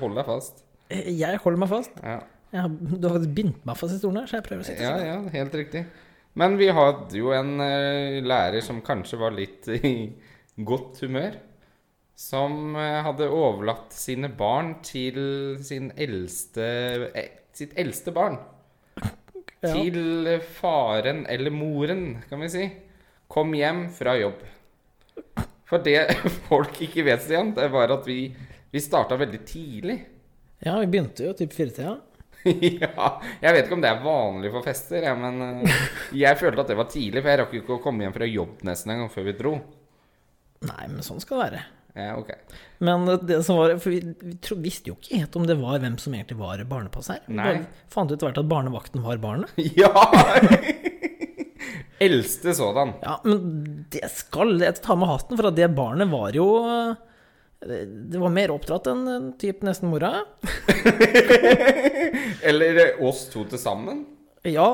hold 0.02 0.20
deg 0.20 0.28
fast. 0.28 0.66
Jeg 0.92 1.40
holder 1.44 1.64
meg 1.64 1.72
fast. 1.72 1.96
Ja. 2.04 2.20
Jeg 2.52 2.64
har, 2.64 2.76
du 2.76 3.08
har 3.12 3.26
bindt 3.40 3.64
meg 3.68 3.80
fast 3.80 3.96
i 3.96 4.02
stolen 4.02 4.22
her, 4.22 4.30
så 4.30 4.40
jeg 4.40 4.48
prøver 4.48 4.64
å 4.64 4.68
sitte 4.68 4.84
sånn. 4.84 5.08
ja, 5.08 5.18
helt 5.34 5.58
riktig. 5.60 5.84
Men 6.38 6.60
vi 6.60 6.70
hadde 6.76 7.18
jo 7.18 7.32
en 7.36 7.58
uh, 7.60 8.20
lærer 8.24 8.64
som 8.64 8.84
kanskje 8.86 9.20
var 9.20 9.36
litt 9.36 9.68
i 9.80 9.96
godt 10.68 11.02
humør. 11.06 11.40
Som 12.18 12.76
uh, 12.76 13.02
hadde 13.08 13.32
overlatt 13.32 13.96
sine 13.96 14.30
barn 14.36 14.78
til 14.86 15.58
sin 15.64 15.92
eldste 15.96 16.68
eh, 17.14 17.34
sitt 17.58 17.78
eldste 17.80 18.14
barn. 18.16 18.40
Ja. 19.58 19.72
Til 19.74 20.28
faren 20.54 21.24
eller 21.34 21.50
moren, 21.50 22.20
kan 22.30 22.44
vi 22.44 22.50
si. 22.54 22.66
Kom 23.26 23.56
hjem 23.58 23.88
fra 23.90 24.14
jobb. 24.20 24.44
For 25.66 25.82
det 25.82 25.96
folk 26.50 26.78
ikke 26.86 27.08
vet, 27.08 27.24
Stian, 27.26 27.56
det 27.58 27.66
var 27.74 27.90
at 27.96 28.06
vi, 28.06 28.28
vi 28.70 28.84
starta 28.84 29.18
veldig 29.18 29.40
tidlig. 29.50 29.98
Ja, 30.62 30.76
vi 30.78 30.92
begynte 30.94 31.26
jo 31.26 31.34
typ 31.38 31.56
firetida. 31.58 31.96
ja, 32.84 33.08
jeg 33.42 33.56
vet 33.56 33.66
ikke 33.66 33.76
om 33.80 33.84
det 33.84 33.90
er 33.90 34.04
vanlig 34.06 34.52
for 34.54 34.66
fester, 34.66 35.04
ja, 35.10 35.16
men 35.18 35.42
eh, 35.66 35.82
jeg 36.22 36.40
følte 36.40 36.64
at 36.64 36.72
det 36.72 36.78
var 36.78 36.92
tidlig, 36.92 37.24
for 37.24 37.34
jeg 37.34 37.42
rakk 37.42 37.58
jo 37.58 37.64
ikke 37.64 37.80
å 37.80 37.82
komme 37.84 38.06
hjem 38.06 38.16
fra 38.16 38.30
jobb 38.30 38.62
nesten 38.68 38.94
en 38.94 39.04
gang 39.04 39.12
før 39.12 39.28
vi 39.28 39.36
dro. 39.42 39.56
Nei, 40.68 40.86
men 40.86 41.04
sånn 41.06 41.22
skal 41.22 41.42
det 41.42 41.48
være. 41.48 41.66
Ja, 41.98 42.12
ok. 42.20 42.30
Men 42.78 43.08
det 43.26 43.40
som 43.44 43.58
var 43.58 43.72
For 43.82 43.90
vi, 43.90 44.14
vi 44.22 44.36
tro, 44.44 44.58
visste 44.62 44.92
jo 44.92 44.98
ikke 45.00 45.18
helt 45.24 45.38
om 45.40 45.48
det 45.50 45.56
var 45.58 45.80
hvem 45.82 45.96
som 46.02 46.14
egentlig 46.14 46.38
var 46.38 46.62
barnepass 46.70 47.10
her. 47.10 47.24
Vi 47.26 47.38
Nei. 47.40 47.48
bare 47.48 47.90
fant 47.94 48.12
ut 48.14 48.22
hvert 48.22 48.38
at 48.38 48.52
barnevakten 48.52 49.06
var 49.06 49.18
barnet. 49.24 49.54
Ja! 49.82 49.90
Eldste 52.00 52.54
sådan. 52.54 52.92
Ja, 53.02 53.16
men 53.26 53.86
det 53.90 54.06
skal 54.14 54.60
jeg 54.62 54.78
ta 54.86 54.94
med 54.94 55.10
hatten, 55.10 55.34
for 55.40 55.50
at 55.50 55.56
det 55.58 55.72
barnet 55.74 56.12
var 56.12 56.36
jo 56.38 56.46
eh, 56.62 56.92
Det 57.66 58.22
var 58.22 58.30
mer 58.36 58.54
oppdratt 58.54 58.92
enn 58.92 59.02
en 59.10 59.32
typ 59.42 59.64
nesten 59.66 59.90
mora. 59.90 60.12
Eller 62.52 62.84
eh, 62.84 63.02
oss 63.02 63.26
to 63.34 63.48
til 63.50 63.58
sammen. 63.58 64.06
Ja, 64.46 64.68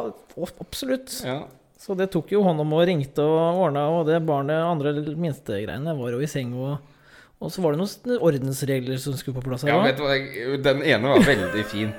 absolutt. 0.60 1.16
Ja. 1.24 1.46
Så 1.80 1.96
det 2.00 2.10
tok 2.12 2.32
jo 2.36 2.44
hånd 2.44 2.60
om 2.64 2.76
og 2.76 2.84
ringte 2.88 3.24
og 3.24 3.64
ordna, 3.70 3.88
og 3.92 4.08
det 4.08 4.20
barnet, 4.28 4.60
andre 4.60 5.16
minste 5.16 5.64
greiene, 5.64 5.96
var 5.96 6.12
jo 6.12 6.20
i 6.24 6.30
seng 6.32 6.52
og 6.60 6.76
Og 7.44 7.52
så 7.52 7.60
var 7.64 7.76
det 7.76 7.82
noen 7.84 8.22
ordensregler 8.24 9.00
som 9.04 9.16
skulle 9.20 9.36
på 9.42 9.44
plass 9.50 9.66
her 9.66 9.74
ja, 9.74 9.82
vet 9.84 9.98
du 10.00 10.06
hva, 10.06 10.16
den 10.64 10.84
ene 10.88 11.12
var 11.12 11.26
veldig 11.28 11.64
fin. 11.68 11.90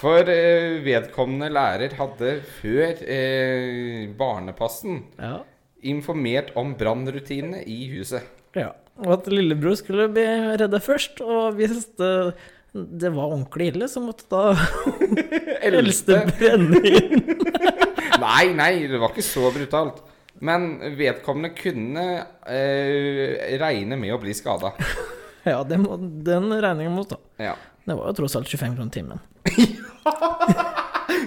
For 0.00 0.24
eh, 0.32 0.78
vedkommende 0.86 1.50
lærer 1.52 1.92
hadde 1.98 2.38
før 2.60 3.02
eh, 3.04 4.06
barnepassen 4.16 5.02
Ja. 5.20 5.34
informert 5.84 6.54
om 6.60 6.72
brannrutinene 6.80 7.60
i 7.68 7.82
huset. 7.96 8.24
ja. 8.56 8.72
Og 9.00 9.14
at 9.14 9.28
lillebror 9.32 9.78
skulle 9.80 10.10
bli 10.12 10.24
redda 10.60 10.76
først, 10.84 11.22
og 11.24 11.54
hvis 11.56 11.86
det, 11.96 12.34
det 13.00 13.08
var 13.14 13.30
ordentlig 13.32 13.70
ille, 13.70 13.86
så 13.88 14.02
måtte 14.04 14.26
da 14.28 14.50
eldste 15.70 16.18
brenne 16.28 16.82
inn. 16.84 17.22
Nei, 18.20 18.50
nei, 18.52 18.72
det 18.90 18.98
var 19.00 19.14
ikke 19.14 19.24
så 19.24 19.48
brutalt. 19.54 20.02
Men 20.40 20.96
vedkommende 20.96 21.52
kunne 21.56 22.04
eh, 22.48 23.56
regne 23.60 23.98
med 24.00 24.14
å 24.16 24.20
bli 24.22 24.36
skada. 24.36 24.74
Ja, 25.40 25.62
det 25.64 25.78
må, 25.80 25.94
den 25.96 26.50
regningen 26.52 26.92
må 26.92 27.06
ta. 27.08 27.16
Ja. 27.40 27.54
Det 27.88 27.94
var 27.96 28.10
jo 28.10 28.16
tross 28.18 28.34
alt 28.36 28.50
25 28.50 28.74
kroner 28.76 28.92
timen. 28.92 29.22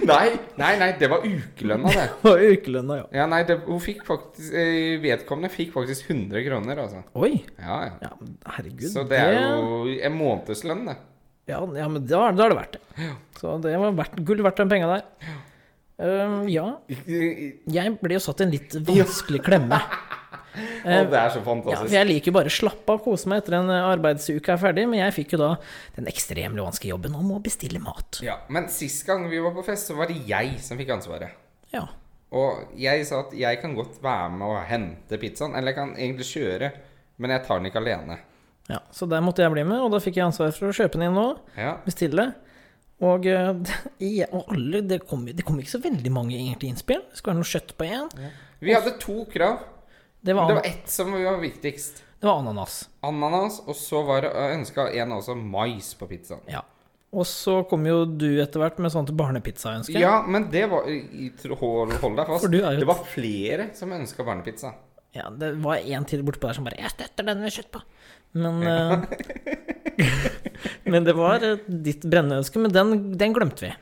Nei, 0.04 0.34
nei, 0.60 0.70
nei, 0.80 0.88
det 1.00 1.08
var 1.08 1.24
ukelønna, 1.24 1.90
det. 1.92 2.04
Det 2.22 2.28
var 2.28 2.42
ukelønna, 2.52 2.96
ja. 2.98 3.06
Ja, 3.18 3.24
nei, 3.30 3.40
det, 3.48 3.56
hun 3.66 3.80
fikk 3.82 4.04
faktisk 4.06 4.54
eh, 4.58 4.96
Vedkommende 5.02 5.50
fikk 5.52 5.72
faktisk 5.74 6.10
100 6.10 6.44
kroner, 6.46 6.82
altså. 6.84 7.02
Oi! 7.20 7.32
Ja, 7.58 7.78
ja. 7.88 7.94
Ja, 8.04 8.12
herregud. 8.56 8.86
Så 8.92 9.04
det 9.08 9.20
er 9.20 9.38
jo 9.40 9.88
en 9.94 10.16
månedslønn, 10.18 10.84
det. 10.90 10.96
Ja, 11.50 11.60
ja 11.76 11.88
men 11.92 12.06
da, 12.08 12.26
da 12.36 12.46
er 12.46 12.54
det 12.54 12.60
verdt 12.60 12.78
det. 12.78 13.10
Så 13.40 13.56
det 13.64 13.74
var 13.80 13.96
verdt, 13.98 14.20
gull 14.28 14.44
verdt 14.44 14.62
de 14.62 14.68
penga 14.70 14.92
der. 14.94 15.34
Ehm, 16.02 16.48
ja, 16.50 16.66
jeg 17.78 17.94
ble 18.00 18.16
jo 18.16 18.22
satt 18.22 18.40
i 18.42 18.46
en 18.48 18.54
litt 18.54 18.76
vanskelig 18.88 19.44
klemme. 19.46 19.80
Uh, 20.54 21.00
det 21.10 21.18
er 21.18 21.32
så 21.34 21.40
Ja, 21.40 21.42
fantastisk. 21.48 21.90
jeg 21.96 22.06
liker 22.06 22.30
jo 22.30 22.32
bare 22.36 22.46
å 22.46 22.54
slappe 22.54 22.92
av 22.92 23.00
og 23.00 23.06
kose 23.08 23.26
meg 23.26 23.40
etter 23.40 23.56
en 23.56 23.70
arbeidsuke 23.74 24.52
er 24.54 24.60
ferdig, 24.62 24.84
men 24.86 25.00
jeg 25.00 25.14
fikk 25.16 25.32
jo 25.34 25.40
da 25.40 25.48
den 25.96 26.06
ekstremt 26.06 26.60
vanskelige 26.62 26.92
jobben 26.92 27.16
om 27.18 27.32
å 27.34 27.40
bestille 27.42 27.80
mat. 27.82 28.20
Ja, 28.22 28.36
Men 28.46 28.68
sist 28.70 29.02
gang 29.08 29.24
vi 29.32 29.40
var 29.42 29.50
på 29.56 29.64
fest, 29.66 29.90
så 29.90 29.96
var 29.98 30.12
det 30.12 30.20
jeg 30.28 30.60
som 30.62 30.78
fikk 30.78 30.92
ansvaret. 30.94 31.34
Ja. 31.74 31.82
Og 32.30 32.70
jeg 32.78 33.02
sa 33.08 33.24
at 33.24 33.34
jeg 33.34 33.58
kan 33.64 33.74
godt 33.74 33.98
være 34.04 34.30
med 34.36 34.46
og 34.46 34.60
hente 34.70 35.18
pizzaen, 35.18 35.56
eller 35.58 35.72
jeg 35.72 35.80
kan 35.80 35.96
egentlig 35.98 36.28
kjøre, 36.30 36.70
men 37.18 37.34
jeg 37.34 37.46
tar 37.48 37.58
den 37.58 37.72
ikke 37.72 37.82
alene. 37.82 38.20
ja. 38.70 38.78
Så 38.94 39.10
der 39.10 39.26
måtte 39.26 39.42
jeg 39.42 39.50
bli 39.56 39.66
med, 39.66 39.82
og 39.82 39.90
da 39.90 39.98
fikk 40.06 40.20
jeg 40.22 40.28
ansvar 40.28 40.54
for 40.54 40.70
å 40.70 40.76
kjøpe 40.78 41.00
den 41.00 41.08
inn 41.08 41.18
nå. 41.18 41.26
Ja, 41.58 41.80
bestille. 41.82 42.30
Og, 43.04 43.26
eh, 43.28 44.26
og 44.36 44.52
alle, 44.54 44.82
det 44.88 45.02
kom, 45.08 45.24
det 45.28 45.44
kom 45.46 45.60
ikke 45.60 45.74
så 45.76 45.82
veldig 45.84 46.12
mange 46.14 46.36
egentlig 46.38 46.72
innspill. 46.72 47.02
Det 47.10 47.20
skulle 47.20 47.34
være 47.34 47.42
noe 47.42 47.52
kjøtt 47.52 47.74
på 47.78 47.88
én. 47.88 48.10
Vi 48.64 48.74
hadde 48.76 48.96
to 49.02 49.24
krav. 49.32 49.62
Det, 50.24 50.32
Det 50.32 50.36
var 50.38 50.54
var 50.56 50.64
ett 50.64 50.88
som 50.88 51.12
var 51.12 51.40
viktigst. 51.42 52.02
det 52.20 52.26
var 52.26 52.38
ananas. 52.40 52.88
Ananas, 53.04 53.58
og 53.66 53.76
så 53.76 54.00
var 54.08 54.22
det 54.24 54.30
ønska 54.32 54.88
en 54.96 55.12
også 55.12 55.34
mais 55.36 55.90
på 55.98 56.08
pizzaen. 56.08 56.40
Ja. 56.48 56.62
Og 57.14 57.26
så 57.30 57.60
kom 57.70 57.84
jo 57.86 58.00
du 58.08 58.40
etter 58.42 58.58
hvert 58.58 58.80
med 58.82 58.90
sånt 58.90 59.12
barnepizzaønske. 59.14 59.94
Ja, 60.00 60.16
men 60.26 60.48
det 60.50 60.64
var 60.72 60.88
Hold, 61.60 61.92
hold 62.02 62.16
deg 62.18 62.26
fast. 62.32 62.48
Jo 62.48 62.72
Det 62.80 62.88
var 62.88 63.04
flere 63.06 63.68
som 63.78 63.92
ønska 63.94 64.26
barnepizza. 64.26 64.72
Ja, 65.14 65.28
det 65.30 65.52
var 65.62 65.78
en 65.78 66.04
til 66.10 66.24
bortpå 66.26 66.48
der 66.48 66.56
som 66.56 66.64
bare 66.66 66.80
'Jeg 66.80 66.90
støtter 66.90 67.24
den 67.28 67.40
med 67.40 67.52
kjøtt 67.52 67.70
på'. 67.70 67.82
Men 68.32 68.62
eh, 68.72 70.30
Men 70.84 71.06
det 71.06 71.16
var 71.18 71.44
eh, 71.44 71.64
ditt 71.66 72.04
brenneønske. 72.10 72.62
Men 72.62 72.74
den, 72.74 72.94
den 73.20 73.36
glemte 73.36 73.66
vi. 73.68 73.72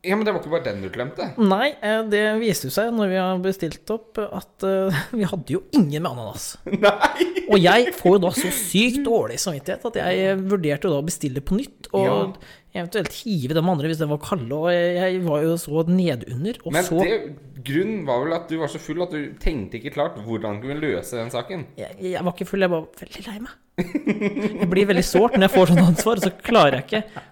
Ja, 0.00 0.16
men 0.16 0.24
det 0.24 0.32
var 0.32 0.40
ikke 0.40 0.52
bare 0.54 0.64
den 0.64 0.80
du 0.80 0.88
glemte. 0.92 1.26
Nei, 1.36 1.74
eh, 1.84 1.98
det 2.08 2.22
viste 2.40 2.70
seg 2.72 2.88
når 2.96 3.10
vi 3.10 3.18
har 3.20 3.42
bestilt 3.44 3.90
opp, 3.92 4.16
at 4.16 4.64
eh, 4.64 5.00
vi 5.18 5.28
hadde 5.28 5.52
jo 5.58 5.60
ingen 5.76 6.00
med 6.00 6.08
ananas. 6.08 6.54
Nei! 6.86 7.26
Og 7.50 7.60
jeg 7.60 7.92
får 7.98 8.16
jo 8.16 8.22
da 8.24 8.30
så 8.38 8.52
sykt 8.54 9.02
dårlig 9.04 9.36
samvittighet 9.42 9.84
at 9.90 10.00
jeg 10.00 10.38
vurderte 10.40 10.88
jo 10.88 10.94
da 10.94 11.02
å 11.02 11.04
bestille 11.04 11.44
på 11.44 11.58
nytt. 11.58 11.90
Og 11.92 12.38
eventuelt 12.70 13.12
hive 13.24 13.56
dem 13.58 13.68
andre 13.68 13.90
hvis 13.90 14.00
de 14.00 14.08
var 14.08 14.22
kalde. 14.24 14.56
Og 14.56 14.72
jeg 14.72 15.20
var 15.26 15.44
jo 15.44 15.56
så 15.60 15.84
nedunder. 15.90 16.60
Og 16.64 16.76
Men 16.78 16.86
så 16.86 17.00
det, 17.04 17.18
grunnen 17.66 18.04
var 18.08 18.22
vel 18.24 18.36
at 18.38 18.46
du 18.48 18.56
var 18.62 18.72
så 18.72 18.80
full 18.80 19.04
at 19.04 19.12
du 19.12 19.34
tenkte 19.42 19.80
ikke 19.82 19.92
klart 19.98 20.20
hvordan 20.24 20.62
du 20.62 20.68
kunne 20.68 20.80
løse 20.80 21.18
den 21.18 21.32
saken. 21.34 21.66
jeg, 21.80 21.92
jeg 22.14 22.24
var 22.24 22.32
ikke 22.32 22.48
full, 22.48 22.64
jeg 22.64 22.72
var 22.72 22.86
veldig 23.02 23.26
lei 23.26 23.40
meg. 23.44 23.58
Jeg 23.80 24.68
blir 24.70 24.88
veldig 24.90 25.04
sårt 25.04 25.36
når 25.36 25.48
jeg 25.48 25.54
får 25.58 25.70
sånn 25.74 25.84
ansvar, 25.84 26.20
så 26.24 26.32
klarer 26.44 26.80
jeg 26.80 26.88
ikke 26.88 27.26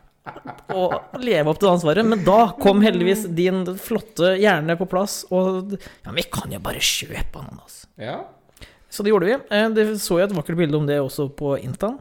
å 0.74 0.82
leve 1.22 1.50
opp 1.50 1.58
til 1.60 1.68
det 1.68 1.74
ansvaret. 1.76 2.06
Men 2.08 2.24
da 2.26 2.38
kom 2.60 2.82
heldigvis 2.84 3.26
din 3.36 3.64
flotte 3.80 4.34
hjerne 4.40 4.76
på 4.80 4.86
plass, 4.90 5.20
og 5.34 5.74
ja, 5.76 6.08
men 6.10 6.18
vi 6.20 6.26
kan 6.32 6.52
jo 6.54 6.60
bare 6.64 6.82
kjøpe 6.82 7.42
ananas. 7.42 7.82
Ja. 8.00 8.20
Så 8.88 9.04
det 9.04 9.12
gjorde 9.12 9.28
vi. 9.28 9.36
Eh, 9.52 9.68
Det 9.76 9.86
så 10.00 10.18
jeg 10.20 10.30
et 10.30 10.36
vakkert 10.36 10.56
bilde 10.60 10.78
om 10.78 10.86
det 10.88 11.00
også 11.00 11.28
på 11.36 11.56
Intan. 11.60 11.98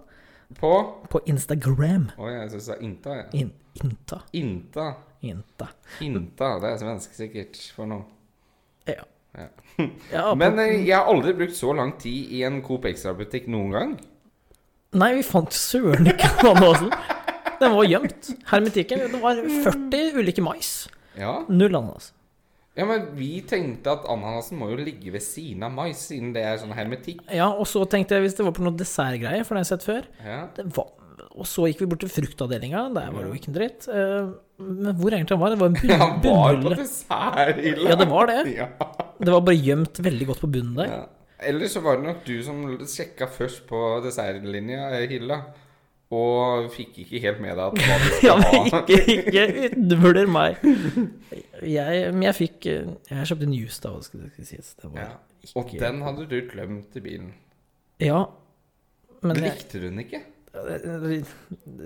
På 0.59 0.71
På 1.11 1.19
Instagram. 1.27 2.09
Å, 2.15 2.29
jeg 2.31 2.51
syns 2.53 2.69
det 2.69 2.75
er 2.77 2.83
Inta. 2.87 3.15
Ja. 3.17 3.25
In, 3.41 3.51
Inta. 3.83 4.21
Inta. 4.31 4.85
Inta. 5.27 5.67
Inta. 6.05 6.51
Det 6.63 6.69
er 6.71 6.77
svensk 6.79 7.17
sikkert 7.17 7.59
for 7.75 7.89
noe. 7.89 8.05
Ja. 8.87 9.03
Ja. 9.37 9.49
ja 10.15 10.29
Men 10.39 10.57
eh, 10.63 10.77
jeg 10.87 10.95
har 10.95 11.09
aldri 11.11 11.33
brukt 11.37 11.57
så 11.57 11.73
lang 11.75 11.91
tid 11.99 12.31
i 12.37 12.45
en 12.47 12.61
Coop 12.65 12.87
Extra-butikk 12.89 13.49
noen 13.51 13.73
gang. 13.75 13.91
nei, 14.97 15.11
vi 15.19 15.23
fant 15.27 15.51
søren 15.53 16.07
ikke 16.09 16.29
ananasen. 16.47 16.89
Den 17.59 17.73
var 17.75 17.83
gjemt. 17.89 18.29
Hermetikken. 18.51 18.99
Det 19.11 19.21
var 19.21 19.39
40 19.65 20.13
ulike 20.21 20.43
mais. 20.45 20.87
Ja. 21.17 21.39
Null 21.49 21.73
ananas. 21.75 22.13
ja, 22.77 22.85
men 22.85 23.07
vi 23.17 23.41
tenkte 23.41 23.89
at 23.95 24.03
ananasen 24.05 24.59
må 24.59 24.67
jo 24.69 24.75
ligge 24.85 25.09
ved 25.11 25.23
siden 25.25 25.63
av 25.65 25.71
mais, 25.73 25.97
siden 26.11 26.29
det 26.35 26.43
er 26.45 26.59
sånn 26.61 26.75
hermetikk. 26.77 27.23
Ja, 27.33 27.47
og 27.49 27.65
så 27.65 27.81
tenkte 27.89 28.13
jeg 28.19 28.27
hvis 28.27 28.35
det 28.37 28.45
var 28.45 28.53
på 28.53 28.61
noe 28.67 28.77
dessertgreier, 28.77 29.41
for 29.47 29.57
det 29.57 29.63
har 29.63 29.65
jeg 29.65 29.71
sett 29.73 29.87
før 29.87 30.03
Ja. 30.23 30.43
det 30.55 30.67
var, 30.77 30.91
Og 31.37 31.45
så 31.49 31.65
gikk 31.69 31.79
vi 31.81 31.85
bort 31.89 31.99
til 32.01 32.09
fruktavdelinga. 32.09 32.83
Der 32.93 33.11
var 33.13 33.23
det 33.23 33.29
jo 33.29 33.37
ikke 33.37 33.49
en 33.49 33.55
dritt. 33.57 33.87
Eh, 33.89 34.29
Men 34.59 34.95
hvor 34.97 35.11
egentlig 35.13 35.33
han 35.37 35.39
var? 35.39 35.49
Det 35.53 35.59
var 35.59 35.67
en 35.67 35.75
bunn- 35.75 35.99
Han 36.01 36.21
var 36.23 36.55
på 36.63 36.75
desserthylla. 36.77 37.89
Ja, 37.89 37.95
det 37.95 38.07
var 38.09 38.25
det. 38.27 38.37
Ja. 38.57 38.67
Det 39.19 39.31
var 39.33 39.41
bare 39.41 39.55
gjemt 39.57 39.99
veldig 40.01 40.27
godt 40.27 40.41
på 40.41 40.49
bunnen 40.53 40.75
der. 40.77 40.85
Ja. 40.93 41.03
Eller 41.49 41.67
så 41.69 41.81
var 41.81 41.97
det 41.97 42.05
nok 42.07 42.23
du 42.25 42.41
som 42.43 42.63
sjekka 42.89 43.27
først 43.29 43.67
på 43.69 43.81
dessertlinja, 44.05 44.89
Hilla 44.95 45.07
hylla, 45.11 45.37
og 46.15 46.69
fikk 46.71 47.01
ikke 47.03 47.19
helt 47.25 47.39
med 47.43 47.57
deg 47.59 47.63
at 47.65 47.79
hva 47.83 47.95
du 48.03 48.07
Ja, 48.23 48.35
men 48.39 48.69
ikke, 48.69 48.99
ikke 49.11 49.71
utvurder 49.75 50.29
meg. 50.31 50.61
Jeg, 51.67 52.13
men 52.13 52.23
jeg 52.29 52.37
fikk 52.37 52.67
Jeg 52.69 53.27
kjøpte 53.27 53.47
en 53.49 53.55
juice, 53.57 53.81
da, 53.83 53.91
hva 53.91 54.05
skal 54.05 54.23
det 54.23 54.47
sies. 54.47 54.73
Det 54.79 54.91
var 54.93 55.01
Ja. 55.03 55.09
Og 55.55 55.67
ikke 55.67 55.79
den 55.79 56.01
hadde 56.03 56.25
du 56.27 56.37
glemt 56.49 56.95
i 56.99 57.01
bilen. 57.03 57.29
Ja, 58.03 58.25
men 59.23 59.39
Likte 59.41 59.79
du 59.79 59.87
den 59.87 60.01
ikke? 60.03 60.23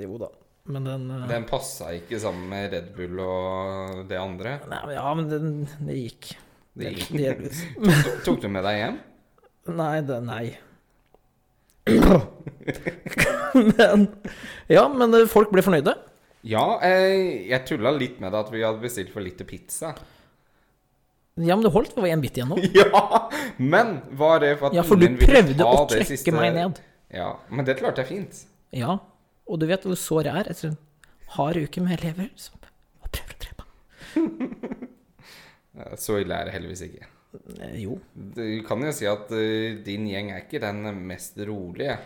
Jo 0.01 0.17
da. 0.21 0.31
Men 0.71 0.85
den 0.85 1.05
uh... 1.11 1.27
Den 1.29 1.45
passa 1.49 1.91
ikke 1.97 2.19
sammen 2.21 2.49
med 2.51 2.73
Red 2.73 2.91
Bull 2.95 3.21
og 3.23 4.01
det 4.09 4.17
andre. 4.21 4.59
nei, 4.69 4.81
men 4.85 4.95
Ja, 4.95 5.13
men 5.17 5.29
den, 5.29 5.53
det 5.87 5.97
gikk. 5.97 6.33
Det 6.77 6.93
gikk. 6.95 7.13
Delvis. 7.17 7.63
Tok 8.25 8.41
du 8.43 8.49
med 8.51 8.65
deg 8.67 8.77
hjem? 8.79 8.99
Nei, 9.77 9.95
det 10.05 10.19
Nei. 10.25 10.45
men 13.77 14.07
Ja, 14.71 14.85
men 14.93 15.13
eh, 15.17 15.27
folk 15.29 15.51
ble 15.53 15.63
fornøyde. 15.65 15.93
Ja, 16.47 16.63
jeg, 16.81 17.47
jeg 17.51 17.65
tulla 17.69 17.91
litt 17.93 18.17
med 18.23 18.31
det 18.33 18.39
at 18.41 18.49
vi 18.53 18.63
hadde 18.65 18.81
bestilt 18.81 19.11
for 19.13 19.21
lite 19.25 19.45
pizza. 19.45 19.91
Ja, 21.41 21.55
men 21.55 21.63
det 21.65 21.71
holdt. 21.73 21.93
Vi 21.95 22.01
var 22.03 22.11
én 22.11 22.21
bit 22.23 22.37
igjen 22.39 22.49
nå. 22.51 22.57
Ja, 22.81 23.29
men 23.61 23.99
var 24.19 24.41
det 24.43 24.55
for 24.59 24.69
at 24.71 24.75
Ja, 24.79 24.83
for 24.87 24.99
du 24.99 25.05
ingen 25.07 25.19
ville 25.21 25.31
prøvde 25.41 25.57
ta 25.61 25.69
å 25.69 25.83
det 25.85 25.95
trekke 25.99 26.09
siste- 26.15 26.33
meg 26.35 26.55
ned. 26.57 26.81
Ja, 27.13 27.29
men 27.51 27.67
det 27.67 27.77
klarte 27.79 28.03
jeg 28.03 28.09
fint. 28.15 28.41
Ja. 28.75 28.97
Og 29.51 29.59
du 29.61 29.65
vet 29.69 29.83
hvor 29.87 29.97
sår 29.99 30.29
jeg 30.29 30.41
er 30.43 30.49
etter 30.53 30.69
en 30.71 30.77
hard 31.35 31.57
uke 31.59 31.81
med 31.83 31.97
elever 31.99 32.29
som 32.39 32.57
prøver 32.61 33.07
å 33.07 33.11
drepe 33.15 33.65
meg. 33.65 34.87
Eh, 35.77 35.95
Så 36.03 36.17
ille 36.21 36.35
er 36.41 36.47
det 36.49 36.53
heldigvis 36.55 36.83
ikke. 36.87 37.07
Eh, 37.63 37.75
Jo. 37.83 37.97
Du 38.15 38.43
kan 38.67 38.81
jo 38.83 38.91
si 38.95 39.07
at 39.09 39.29
eh, 39.35 39.77
din 39.85 40.07
gjeng 40.11 40.31
er 40.35 40.43
ikke 40.45 40.59
den 40.63 40.83
mest 41.07 41.39
rolige, 41.47 41.97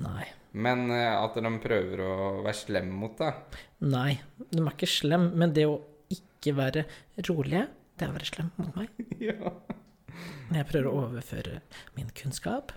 Nei. 0.00 0.24
men 0.52 0.86
eh, 0.90 1.12
at 1.18 1.34
de 1.36 1.50
prøver 1.60 2.00
å 2.04 2.14
være 2.44 2.56
slem 2.56 2.88
mot 2.96 3.16
deg. 3.18 3.58
Nei. 3.84 4.20
De 4.48 4.62
er 4.62 4.70
ikke 4.72 4.88
slem, 4.88 5.30
men 5.36 5.52
det 5.56 5.66
å 5.68 5.78
ikke 6.12 6.54
være 6.56 6.84
rolige, 7.28 7.66
det 7.98 8.06
er 8.06 8.12
å 8.12 8.16
være 8.16 8.28
slem 8.30 8.50
mot 8.56 8.76
meg. 8.78 8.88
Ja. 9.32 9.52
Jeg 10.52 10.66
prøver 10.68 10.88
å 10.90 10.96
overføre 11.06 11.60
min 11.96 12.10
kunnskap. 12.16 12.72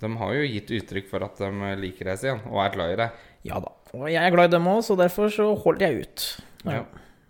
De 0.00 0.08
har 0.22 0.32
jo 0.36 0.46
gitt 0.48 0.70
uttrykk 0.78 1.10
for 1.10 1.24
at 1.26 1.40
de 1.42 1.50
liker 1.82 2.08
deg, 2.08 2.22
igjen, 2.24 2.40
og 2.48 2.62
er 2.64 2.72
glad 2.76 2.94
i 2.94 2.98
deg. 3.02 3.26
Ja 3.50 3.58
da. 3.60 3.72
Og 3.96 4.06
jeg 4.08 4.22
er 4.22 4.32
glad 4.32 4.48
i 4.48 4.54
dem 4.54 4.68
òg, 4.70 4.80
så 4.86 4.96
derfor 4.96 5.28
så 5.34 5.50
holder 5.64 5.86
jeg 5.90 6.06
ut. 6.06 6.26
Ja. 6.64 6.78
Ja. 6.80 6.84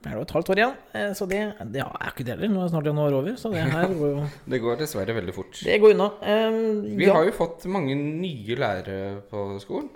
Er 0.09 0.17
det 0.17 0.23
et 0.25 0.33
halvt 0.33 0.51
år 0.55 0.61
igjen, 0.63 0.75
eh, 0.97 1.11
så 1.19 1.27
det, 1.29 1.39
det 1.75 1.81
er 1.85 2.07
ikke 2.09 2.25
det 2.25 2.33
heller. 2.33 2.49
Nå 2.55 2.63
er 2.65 2.71
snart 2.73 2.87
januar 2.89 3.17
over, 3.19 3.35
så 3.37 3.51
det 3.53 3.65
her 3.69 3.91
går 3.93 4.13
jo 4.15 4.23
Det 4.55 4.61
går 4.63 4.79
dessverre 4.81 5.17
veldig 5.19 5.35
fort. 5.37 5.59
Det 5.67 5.77
går 5.83 5.93
unna. 5.97 6.07
Um, 6.25 6.61
Vi 6.97 7.05
ja, 7.05 7.17
har 7.19 7.27
jo 7.29 7.35
fått 7.37 7.67
mange 7.69 7.97
nye 7.99 8.57
lærere 8.57 9.21
på 9.29 9.45
skolen. 9.61 9.91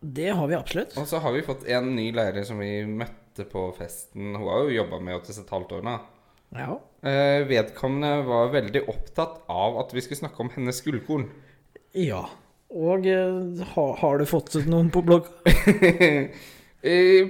det 0.00 0.30
har 0.32 0.46
vi 0.48 0.56
absolutt. 0.56 0.96
Og 0.96 1.04
så 1.10 1.20
har 1.20 1.34
vi 1.36 1.42
fått 1.44 1.66
en 1.68 1.90
ny 1.92 2.06
lærer 2.16 2.46
som 2.48 2.58
vi 2.62 2.70
møtte 2.88 3.44
på 3.50 3.66
festen. 3.76 4.32
Hun 4.32 4.48
har 4.48 4.64
jo 4.64 4.78
jobba 4.78 4.98
med 5.04 5.18
oss 5.20 5.36
et 5.42 5.52
halvt 5.52 5.76
år 5.76 5.84
nå. 5.84 5.98
Ja. 6.56 6.78
Uh, 7.04 7.44
vedkommende 7.48 8.24
var 8.26 8.48
veldig 8.56 8.86
opptatt 8.90 9.42
av 9.52 9.76
at 9.84 9.92
vi 9.94 10.02
skulle 10.04 10.22
snakke 10.24 10.40
om 10.40 10.50
hennes 10.56 10.80
gullkorn. 10.86 11.28
ja. 11.94 12.24
Og 12.70 13.02
uh, 13.02 13.60
ha, 13.74 13.84
har 13.98 14.20
du 14.20 14.24
fått 14.30 14.54
noen 14.70 14.92
på 14.94 15.00
blogg? 15.02 15.26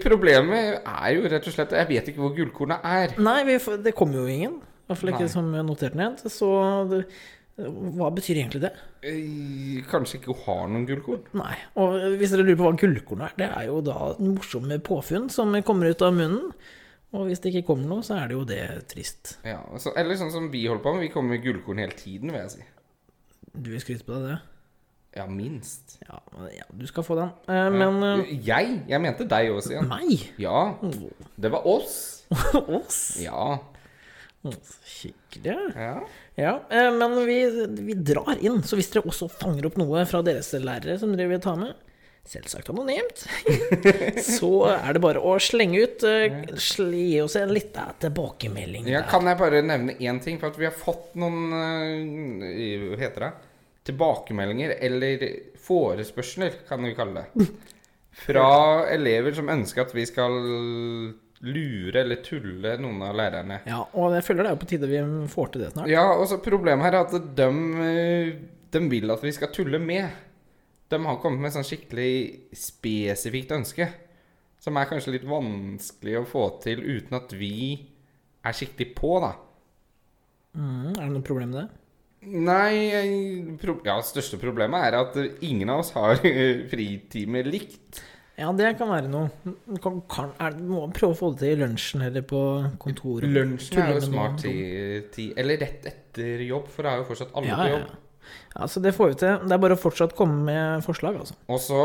Problemet 0.02 0.80
er 0.86 1.10
jo 1.16 1.24
rett 1.28 1.46
og 1.50 1.54
slett 1.54 1.72
Jeg 1.74 1.88
vet 1.90 2.08
ikke 2.12 2.22
hvor 2.22 2.34
gullkornet 2.36 2.84
er. 2.86 3.14
Nei, 3.22 3.40
vi, 3.48 3.56
får- 3.62 3.82
det 3.84 3.94
kommer 3.98 4.20
jo 4.22 4.26
ingen. 4.30 4.58
I 4.60 4.90
hvert 4.92 5.00
fall 5.02 5.12
ikke 5.14 5.26
Nei. 5.26 5.32
som 5.34 5.50
notert 5.66 5.94
ned. 5.98 6.22
Så 6.30 6.48
det, 6.90 7.04
hva 7.60 8.08
betyr 8.14 8.40
egentlig 8.40 8.62
det? 8.64 8.70
Eh, 9.06 9.80
kanskje 9.90 10.18
ikke 10.20 10.34
har 10.46 10.66
noen 10.70 10.86
gullkorn? 10.88 11.24
Nei. 11.38 11.56
Og 11.82 11.96
hvis 12.20 12.32
dere 12.34 12.46
lurer 12.46 12.58
på 12.60 12.68
hva 12.68 12.76
gullkorn 12.80 13.24
er, 13.26 13.34
det 13.38 13.48
er 13.50 13.66
jo 13.68 13.80
da 13.86 13.96
morsomme 14.22 14.78
påfunn 14.86 15.28
som 15.32 15.54
kommer 15.66 15.90
ut 15.92 16.02
av 16.06 16.14
munnen. 16.16 16.52
Og 17.10 17.26
hvis 17.26 17.40
det 17.42 17.50
ikke 17.50 17.66
kommer 17.72 17.90
noe, 17.90 18.04
så 18.06 18.20
er 18.20 18.28
det 18.30 18.36
jo 18.38 18.44
det 18.46 18.60
trist. 18.90 19.36
Ja, 19.42 19.58
så, 19.82 19.90
eller 19.98 20.14
sånn 20.18 20.30
som 20.30 20.46
vi 20.52 20.62
holder 20.70 20.84
på 20.84 20.92
med. 20.94 21.02
Vi 21.08 21.12
kommer 21.14 21.34
med 21.34 21.42
gullkorn 21.42 21.82
hele 21.82 21.96
tiden, 21.98 22.30
vil 22.30 22.38
jeg 22.44 22.52
si. 22.54 22.66
Du 23.50 23.72
vil 23.72 23.82
skryte 23.82 24.06
på 24.06 24.14
deg 24.14 24.28
det? 24.30 24.36
Ja, 25.16 25.24
minst. 25.26 25.96
Ja, 26.06 26.20
ja 26.54 26.64
du 26.70 26.84
skal 26.86 27.02
få 27.02 27.16
den. 27.18 27.32
Eh, 27.50 27.70
men 27.74 28.02
eh, 28.06 28.28
Jeg? 28.46 28.76
Jeg 28.88 29.00
mente 29.02 29.26
deg 29.26 29.50
også 29.50 29.72
igjen. 29.74 29.88
meg? 29.90 30.28
Ja. 30.38 30.60
Det 31.36 31.50
var 31.50 31.66
oss. 31.66 31.96
Oss? 32.78 33.00
Ja. 33.18 33.58
Hyggelig. 34.44 35.56
ja. 35.76 36.00
Ja, 36.40 36.52
eh, 36.70 36.88
men 36.94 37.18
vi, 37.26 37.66
vi 37.84 37.94
drar 37.94 38.38
inn. 38.40 38.62
Så 38.64 38.78
hvis 38.78 38.88
dere 38.94 39.02
også 39.10 39.26
fanger 39.28 39.66
opp 39.68 39.76
noe 39.80 40.04
fra 40.08 40.22
deres 40.24 40.52
lærere 40.56 40.94
som 41.02 41.12
dere 41.18 41.28
vil 41.34 41.42
ta 41.44 41.52
med, 41.58 41.74
selvsagt 42.30 42.70
anonymt, 42.72 43.26
så 44.38 44.50
er 44.70 44.94
det 44.96 45.02
bare 45.04 45.20
å 45.26 45.34
slenge 45.42 45.82
ut. 45.84 46.06
eh, 46.08 46.40
sl- 46.56 46.94
Gi 46.94 47.20
oss 47.26 47.36
en 47.40 47.52
liten 47.52 47.92
tilbakemelding. 48.00 48.86
Ja, 48.88 49.02
der. 49.02 49.10
kan 49.10 49.26
jeg 49.28 49.40
bare 49.42 49.60
nevne 49.66 49.98
én 49.98 50.22
ting? 50.24 50.38
For 50.40 50.54
at 50.54 50.60
vi 50.60 50.68
har 50.70 50.76
fått 50.76 51.12
noen 51.20 51.50
eh, 51.52 52.88
Hva 52.94 53.00
heter 53.04 53.26
det? 53.26 53.32
Tilbakemeldinger, 53.88 54.76
eller 54.84 55.24
forespørsler, 55.60 56.62
kan 56.68 56.84
vi 56.84 56.94
kalle 56.96 57.22
det. 57.22 57.48
Fra 58.26 58.46
elever 58.92 59.32
som 59.36 59.48
ønsker 59.48 59.86
at 59.86 59.94
vi 59.96 60.04
skal 60.08 60.34
lure 61.40 62.02
eller 62.02 62.20
tulle 62.24 62.74
noen 62.80 63.00
av 63.06 63.14
lærerne. 63.16 63.60
Ja, 63.68 63.80
og 63.96 64.16
jeg 64.16 64.26
føler 64.26 64.44
det 64.44 64.52
er 64.52 64.60
på 64.60 64.68
tide 64.68 64.90
vi 64.90 65.00
får 65.32 65.52
til 65.54 65.64
det 65.64 65.70
snart. 65.72 65.88
Ja, 65.88 66.04
og 66.12 66.26
så 66.28 66.40
problemet 66.44 66.84
her 66.84 66.98
er 66.98 67.06
at 67.06 67.30
de, 67.38 67.48
eh, 67.86 68.34
de 68.74 68.82
vil 68.92 69.14
at 69.14 69.24
vi 69.24 69.32
skal 69.32 69.52
tulle 69.54 69.80
med. 69.80 70.10
De 70.90 71.00
har 71.06 71.20
kommet 71.22 71.40
med 71.40 71.48
et 71.48 71.56
sånn 71.56 71.68
skikkelig 71.68 72.12
spesifikt 72.52 73.54
ønske. 73.56 73.88
Som 74.60 74.76
er 74.76 74.90
kanskje 74.90 75.14
litt 75.14 75.24
vanskelig 75.24 76.18
å 76.20 76.28
få 76.28 76.44
til 76.60 76.82
uten 76.84 77.16
at 77.16 77.32
vi 77.32 77.54
er 78.44 78.56
skikkelig 78.56 78.90
på, 78.98 79.14
da. 79.24 79.32
Mm, 80.58 80.90
er 80.90 81.00
det 81.06 81.12
noe 81.14 81.24
problem 81.24 81.54
med 81.54 81.62
det? 81.62 81.79
Nei, 82.20 83.56
ja, 83.86 83.94
største 84.04 84.36
problemet 84.40 84.82
er 84.90 84.96
at 84.98 85.14
ingen 85.46 85.70
av 85.72 85.80
oss 85.84 85.92
har 85.96 86.18
fritimer 86.72 87.46
likt. 87.48 88.02
Ja, 88.40 88.50
det 88.56 88.70
kan 88.78 88.88
være 88.88 89.08
noe. 89.12 89.28
Kan, 89.84 89.98
kan, 90.08 90.30
er, 90.40 90.54
må 90.64 90.86
prøve 90.96 91.12
å 91.12 91.18
få 91.18 91.30
det 91.34 91.40
til 91.42 91.54
i 91.54 91.60
lunsjen 91.60 92.04
eller 92.06 92.24
på 92.28 92.40
kontoret. 92.80 93.28
Lunsjen 93.28 93.80
er 93.82 93.90
jo 93.98 94.04
smart 94.06 94.38
tid, 94.40 95.10
ti, 95.12 95.26
Eller 95.36 95.60
rett 95.60 95.84
etter 95.90 96.44
jobb, 96.46 96.68
for 96.72 96.86
det 96.86 96.92
er 96.94 97.02
jo 97.02 97.08
fortsatt 97.10 97.34
alle 97.36 97.50
Ja, 97.52 97.58
på 97.60 97.68
jobb. 97.74 97.90
ja. 97.90 98.30
ja, 98.54 98.68
så 98.72 98.80
det 98.84 98.94
får 98.96 99.12
vi 99.12 99.18
til. 99.24 99.34
Det 99.44 99.56
er 99.56 99.62
bare 99.66 99.76
å 99.76 99.82
fortsatt 99.82 100.16
komme 100.16 100.40
med 100.48 100.86
forslag, 100.86 101.20
altså. 101.20 101.36
Og 101.52 101.60
så 101.60 101.82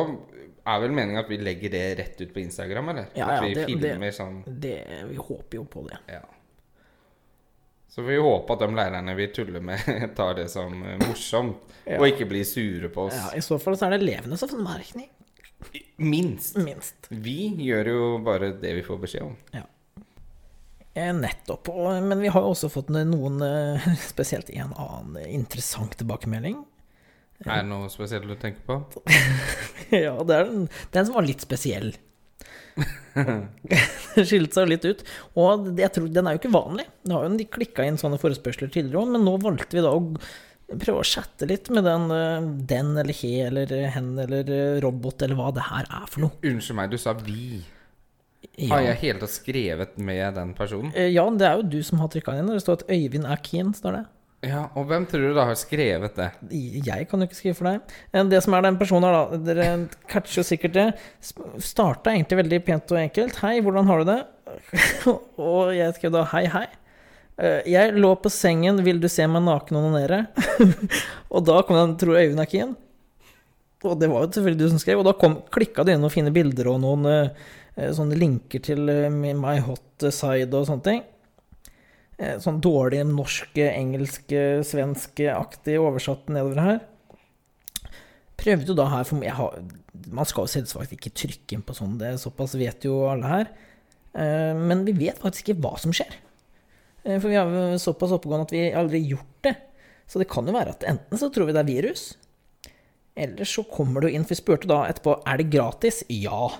er 0.65 0.79
vel 0.81 0.95
meningen 0.95 1.19
at 1.23 1.29
vi 1.31 1.37
legger 1.43 1.75
det 1.75 1.83
rett 1.99 2.23
ut 2.23 2.31
på 2.33 2.41
Instagram, 2.45 2.93
eller? 2.93 3.11
Ja, 3.19 3.27
at 3.27 3.43
ja, 3.43 3.65
vi 3.67 3.75
det- 3.75 3.99
det- 3.99 4.13
sånn 4.15 4.39
Det, 4.47 4.77
vi 5.11 5.15
håper 5.15 5.59
jo 5.59 5.65
på 5.65 5.87
det. 5.89 5.99
Ja. 6.09 6.23
Så 7.95 8.03
vi 8.03 8.17
håper 8.19 8.57
at 8.57 8.63
de 8.65 8.75
lærerne 8.75 9.13
vi 9.15 9.29
tuller 9.31 9.63
med, 9.63 9.79
tar 10.17 10.33
det 10.35 10.49
som 10.51 10.73
eh, 10.83 10.97
morsomt, 11.05 11.61
Ja. 11.85 11.99
og 12.01 12.07
ikke 12.09 12.25
blir 12.27 12.43
sure 12.43 12.89
på 12.91 13.05
oss. 13.07 13.15
Ja, 13.15 13.29
I 13.37 13.43
så 13.45 13.55
fall 13.61 13.77
så 13.79 13.85
er 13.87 13.93
det 13.95 14.01
elevene 14.03 14.35
som 14.41 14.49
får 14.51 14.63
merkning. 14.65 15.07
Minst. 16.01 16.57
Minst. 16.59 17.07
Vi 17.09 17.53
gjør 17.63 17.87
jo 17.93 17.99
bare 18.25 18.49
det 18.59 18.73
vi 18.81 18.83
får 18.83 18.99
beskjed 19.05 19.23
om. 19.29 19.35
Ja. 19.55 19.63
Nettopp. 21.15 21.67
Men 22.03 22.19
vi 22.19 22.27
har 22.31 22.43
jo 22.43 22.51
også 22.53 22.69
fått 22.71 22.91
noen, 22.93 23.39
eh, 23.43 23.87
spesielt 24.11 24.49
en 24.49 24.73
annen 24.75 25.21
interessant 25.27 25.95
tilbakemelding. 25.99 26.59
Er 27.45 27.61
det 27.63 27.67
noe 27.67 27.89
spesielt 27.91 28.27
du 28.27 28.35
tenker 28.39 28.63
på? 28.67 28.77
ja, 29.91 30.13
det 30.23 30.35
er 30.41 30.45
den, 30.51 30.67
den 30.95 31.07
som 31.07 31.17
var 31.17 31.25
litt 31.27 31.43
spesiell. 31.43 31.93
Det 34.15 34.23
skilte 34.27 34.57
seg 34.57 34.71
litt 34.71 34.87
ut. 34.87 35.03
Og 35.39 35.69
jeg 35.79 35.91
tror, 35.95 36.09
den 36.11 36.27
er 36.27 36.35
jo 36.35 36.41
ikke 36.41 36.55
vanlig. 36.55 36.87
Det 37.03 37.15
har 37.15 37.27
jo 37.27 37.47
klikka 37.51 37.85
inn 37.87 37.99
sånne 37.99 38.19
forespørsler 38.21 38.71
tidligere 38.71 39.03
òg, 39.03 39.13
men 39.15 39.25
nå 39.27 39.37
valgte 39.43 39.77
vi 39.77 39.83
da 39.85 39.93
å 39.95 40.03
prøve 40.65 41.01
å 41.01 41.05
chatte 41.05 41.47
litt 41.49 41.69
med 41.73 41.85
den, 41.85 42.09
eh, 42.11 42.49
den 42.73 42.95
eller 42.97 43.13
he 43.13 43.33
eller 43.45 43.71
hen 43.93 44.15
eller 44.19 44.49
eh, 44.49 44.81
robot 44.83 45.21
eller 45.21 45.37
hva 45.37 45.51
det 45.53 45.67
her 45.69 45.85
er 45.85 46.09
for 46.09 46.25
noe. 46.25 46.39
Unnskyld 46.43 46.79
meg, 46.79 46.91
du 46.91 46.97
sa 46.97 47.13
'vi'. 47.13 47.63
Ja. 48.55 48.75
Har 48.75 48.81
jeg 48.85 48.99
hele 49.01 49.19
tatt 49.19 49.33
skrevet 49.33 49.97
med 49.97 50.35
den 50.37 50.53
personen? 50.55 50.91
Eh, 50.95 51.09
ja, 51.11 51.25
det 51.29 51.47
er 51.47 51.57
jo 51.59 51.69
du 51.75 51.81
som 51.83 51.99
har 51.99 52.09
trykka 52.13 52.37
inn. 52.39 52.47
Det 52.47 52.61
står 52.63 52.81
at 52.81 52.89
Øyvind 52.89 53.25
er 53.25 53.41
keen, 53.43 53.73
står 53.73 53.97
det. 53.99 54.05
Ja, 54.45 54.67
Og 54.77 54.85
hvem 54.89 55.05
tror 55.09 55.23
du 55.25 55.33
da 55.33 55.47
har 55.49 55.57
skrevet 55.57 56.17
det? 56.19 56.27
Jeg 56.85 57.07
kan 57.09 57.21
jo 57.21 57.25
ikke 57.27 57.37
skrive 57.39 57.57
for 57.57 57.69
deg. 57.69 57.93
Eh, 58.13 58.23
Det 58.29 58.41
som 58.45 58.53
er 58.53 58.65
den 58.67 58.77
personen 58.77 59.07
her, 59.07 59.15
da 59.31 59.37
Dere 59.41 59.67
catcher 60.11 60.41
jo 60.41 60.45
sikkert 60.45 60.75
det. 60.77 60.87
Starta 61.65 62.13
egentlig 62.13 62.43
veldig 62.43 62.59
pent 62.67 62.93
og 62.93 63.01
enkelt. 63.01 63.39
Hei, 63.41 63.59
hvordan 63.65 63.89
har 63.89 64.03
du 64.03 64.11
det? 64.11 64.19
og 65.41 65.73
jeg 65.75 65.95
skrev 65.97 66.13
da 66.13 66.23
hei, 66.35 66.45
hei. 66.53 66.65
Eh, 67.41 67.61
Jeg 67.73 67.95
lå 67.97 68.13
på 68.21 68.29
sengen, 68.29 68.83
vil 68.85 69.01
du 69.01 69.09
se 69.09 69.25
meg 69.27 69.43
naken 69.47 69.81
onanere? 69.81 70.27
og 71.33 71.45
da 71.49 71.61
kom 71.65 71.79
den, 71.81 71.97
tror 71.97 72.19
jeg 72.19 72.29
Øyvind 72.29 72.49
keen. 72.51 72.75
Og 73.85 73.99
det 74.01 74.09
var 74.09 74.23
jo 74.25 74.31
selvfølgelig 74.31 74.61
du 74.61 74.69
som 74.69 74.79
skrev. 74.81 75.01
Og 75.01 75.09
da 75.09 75.33
klikka 75.53 75.83
det 75.85 75.95
inn 75.95 76.05
noen 76.05 76.13
fine 76.13 76.33
bilder 76.33 76.69
og 76.71 76.79
noen 76.85 77.09
eh, 77.09 77.89
sånne 77.97 78.17
linker 78.17 78.61
til 78.65 78.85
My 79.17 79.57
Hot 79.65 80.05
Side 80.11 80.53
og 80.53 80.69
sånne 80.69 80.85
ting. 80.85 81.03
Eh, 82.17 82.37
Sånn 82.39 82.61
dårlig 82.63 83.01
norsk, 83.09 83.57
engelsk, 83.59 84.31
svensk-aktig 84.63 85.75
oversatt 85.81 86.29
nedover 86.31 86.61
her. 86.63 86.79
Prøvde 88.39 88.67
jo 88.71 88.75
da 88.77 88.85
her 88.91 89.03
for 89.07 89.23
har, 89.23 89.61
Man 90.11 90.27
skal 90.27 90.45
jo 90.45 90.51
selvsagt 90.53 90.91
ikke 90.95 91.13
trykke 91.15 91.55
inn 91.55 91.63
på 91.65 91.75
sånn, 91.75 91.97
det 91.99 92.17
såpass 92.19 92.55
vet 92.59 92.83
jo 92.87 93.05
alle 93.09 93.29
her. 93.31 93.51
Eh, 94.13 94.53
Men 94.55 94.85
vi 94.87 94.91
vet 94.93 95.19
faktisk 95.19 95.49
ikke 95.49 95.61
hva 95.63 95.77
som 95.79 95.91
skjer. 95.95 96.13
Eh, 97.05 97.19
For 97.19 97.29
vi 97.29 97.35
jo 97.51 97.79
såpass 97.79 98.11
oppegående 98.15 98.47
at 98.47 98.55
vi 98.55 98.71
aldri 98.73 99.01
har 99.03 99.17
gjort 99.17 99.41
det. 99.43 99.55
Så 100.07 100.19
det 100.21 100.29
kan 100.29 100.45
jo 100.45 100.53
være 100.53 100.69
at 100.75 100.83
enten 100.85 101.17
så 101.17 101.31
tror 101.33 101.47
vi 101.47 101.53
det 101.55 101.63
er 101.63 101.71
virus, 101.73 102.15
eller 103.17 103.47
så 103.47 103.63
kommer 103.65 104.01
det 104.03 104.11
jo 104.11 104.15
inn 104.19 104.25
For 104.27 104.35
vi 104.35 104.41
spurte 104.43 104.67
da 104.69 104.83
etterpå 104.85 105.15
er 105.25 105.37
det 105.39 105.49
gratis. 105.49 106.03
Ja. 106.09 106.51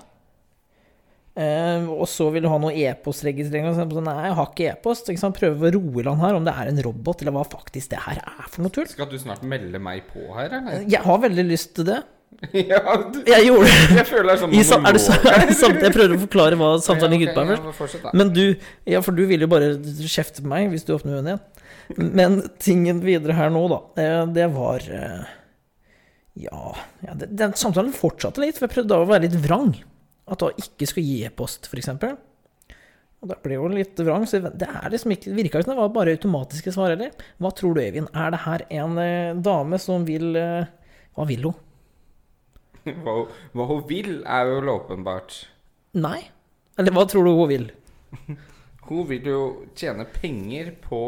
Eh, 1.36 1.84
og 1.92 2.06
så 2.08 2.30
vil 2.32 2.46
du 2.46 2.48
ha 2.48 2.56
noe 2.56 2.72
e-postregistrering. 2.72 3.66
og 3.68 3.76
sånn, 3.76 4.04
Nei, 4.06 4.14
jeg 4.30 4.36
har 4.38 4.46
ikke 4.52 4.68
e-post. 4.72 5.10
Ikke 5.12 5.20
sant? 5.20 5.36
Prøve 5.36 5.68
å 5.68 5.72
roe 5.74 6.00
i 6.00 6.04
land 6.06 6.22
her 6.24 6.34
om 6.38 6.44
det 6.46 6.54
er 6.56 6.70
en 6.70 6.82
robot, 6.86 7.20
eller 7.22 7.34
hva 7.36 7.42
faktisk 7.44 7.90
det 7.92 7.98
her 8.06 8.22
er 8.24 8.46
for 8.48 8.64
noe 8.64 8.72
tull. 8.72 8.86
Skal 8.88 9.10
du 9.10 9.18
snart 9.20 9.42
melde 9.44 9.80
meg 9.82 10.06
på 10.12 10.24
her, 10.32 10.54
eller? 10.60 10.86
Jeg 10.88 11.02
har 11.04 11.18
veldig 11.26 11.44
lyst 11.50 11.74
til 11.76 11.90
det. 11.90 11.98
ja, 12.52 12.80
du, 13.12 13.20
Jeg 13.28 13.46
gjorde 13.46 13.68
det. 13.68 13.76
jeg 14.00 14.06
føler 14.08 14.26
det 14.30 14.34
er 14.34 14.40
sånn 14.42 14.54
sa- 14.66 14.80
er 14.88 14.96
det, 14.96 15.00
så- 15.04 15.18
er 15.30 15.44
det 15.46 15.56
samt, 15.56 15.84
Jeg 15.84 15.92
prøver 15.94 16.16
å 16.16 16.22
forklare 16.24 16.58
hva 16.60 16.70
samtalen 16.88 17.20
gikk 17.20 17.30
ut 17.30 17.36
på 17.36 17.72
først. 17.78 18.08
Men 18.16 18.32
du 18.34 18.42
Ja, 18.88 19.00
for 19.04 19.12
du 19.16 19.22
vil 19.28 19.44
jo 19.44 19.48
bare 19.52 19.74
kjefte 20.08 20.42
på 20.42 20.50
meg 20.50 20.70
hvis 20.72 20.84
du 20.88 20.94
åpner 20.96 21.18
munnen 21.20 21.36
igjen. 21.36 21.44
Men 22.16 22.40
tingen 22.58 22.98
videre 23.04 23.36
her 23.38 23.52
nå, 23.54 23.62
da, 23.70 23.78
eh, 24.02 24.22
det 24.34 24.48
var 24.56 24.82
eh, 24.90 25.28
Ja, 26.48 26.72
ja 27.06 27.14
det, 27.16 27.30
den 27.38 27.54
samtalen 27.56 27.92
fortsatte 27.96 28.42
litt, 28.42 28.58
for 28.58 28.66
jeg 28.66 28.74
prøvde 28.74 28.92
da 28.96 28.98
å 29.04 29.08
være 29.08 29.28
litt 29.28 29.38
vrang. 29.46 29.70
At 30.26 30.42
da 30.42 30.50
ikke 30.58 30.88
skulle 30.90 31.06
gi 31.06 31.26
e-post, 31.28 31.68
f.eks. 31.70 31.92
Og 33.22 33.30
da 33.30 33.36
ble 33.42 33.58
hun 33.60 33.72
jo 33.72 33.80
litt 33.80 34.00
vrang. 34.02 34.26
Så 34.28 34.40
det 34.44 34.68
er 34.68 34.88
liksom 34.92 35.14
ikke 35.14 35.34
virka 35.36 35.60
ikke 35.60 35.68
som 35.68 35.74
det 35.76 35.80
var 35.80 35.92
bare 35.94 36.16
automatiske 36.16 36.74
svar, 36.74 36.94
eller? 36.96 37.14
Hva 37.42 37.52
tror 37.56 37.76
du, 37.76 37.82
Øyvind? 37.84 38.10
Er 38.12 38.34
det 38.34 38.42
her 38.44 38.66
en 38.82 38.98
eh, 39.02 39.38
dame 39.38 39.80
som 39.82 40.04
vil 40.08 40.36
eh, 40.38 40.68
Hva 41.16 41.28
vil 41.28 41.48
hun? 41.48 41.62
Hva, 43.04 43.14
hva 43.56 43.68
hun 43.70 43.86
vil, 43.88 44.20
er 44.22 44.50
jo 44.50 44.60
åpenbart. 44.76 45.40
Nei? 45.98 46.20
Eller 46.76 46.94
hva 46.94 47.06
tror 47.08 47.26
du 47.26 47.32
hun 47.34 47.50
vil? 47.50 47.70
Hun 48.86 49.02
vil 49.08 49.24
jo 49.26 49.40
tjene 49.74 50.04
penger 50.06 50.68
på 50.78 50.98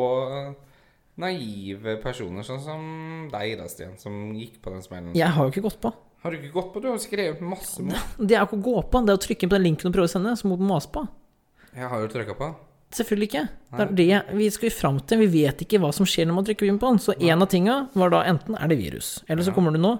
naive 1.22 1.92
personer, 2.02 2.42
sånn 2.42 2.58
som 2.62 2.80
deg, 3.30 3.52
da, 3.60 3.68
Stian, 3.70 3.94
som 4.02 4.32
gikk 4.34 4.56
på 4.64 4.72
den 4.74 4.82
smellen. 4.82 5.12
Jeg 5.14 5.30
har 5.36 5.46
jo 5.46 5.52
ikke 5.52 5.62
gått 5.68 5.78
på. 5.84 5.92
Har 6.22 6.30
du 6.34 6.38
ikke 6.40 6.52
gått 6.54 6.72
på? 6.74 6.80
Du 6.82 6.88
har 6.90 6.98
skrevet 7.02 7.40
masse 7.44 7.82
mot. 7.84 8.14
Det 8.18 8.34
er 8.34 8.40
jo 8.42 8.48
ikke 8.48 8.58
å 8.58 8.64
gå 8.68 8.76
på, 8.90 9.02
det 9.06 9.12
er 9.14 9.18
å 9.20 9.22
trykke 9.22 9.46
på 9.48 9.54
den 9.54 9.66
linken 9.68 9.90
og 9.90 9.94
prøve 9.94 10.08
å 10.08 10.14
sende, 10.14 10.32
så 10.40 10.48
må 10.50 10.56
du 10.58 10.64
mase 10.66 10.90
på. 10.94 11.04
Jeg 11.76 11.90
har 11.92 12.02
jo 12.02 12.08
trykka 12.10 12.34
på. 12.38 12.48
Selvfølgelig 12.96 13.26
ikke. 13.28 13.42
Det 13.76 13.84
er 13.84 13.90
det 13.98 14.36
vi 14.38 14.46
skal 14.50 14.72
fram 14.72 14.98
til. 15.04 15.20
Vi 15.20 15.42
vet 15.44 15.60
ikke 15.62 15.78
hva 15.82 15.90
som 15.94 16.08
skjer 16.08 16.26
når 16.26 16.38
man 16.38 16.46
trykker 16.48 16.70
inn 16.70 16.78
på 16.80 16.88
den. 16.88 17.00
Så 17.04 17.14
en 17.20 17.44
av 17.44 17.50
tinga 17.52 17.74
var 18.00 18.14
da 18.14 18.22
enten 18.30 18.56
er 18.56 18.70
det 18.72 18.78
virus, 18.80 19.18
eller 19.28 19.44
så 19.44 19.52
kommer 19.54 19.76
du 19.76 19.80
nå. 19.82 19.92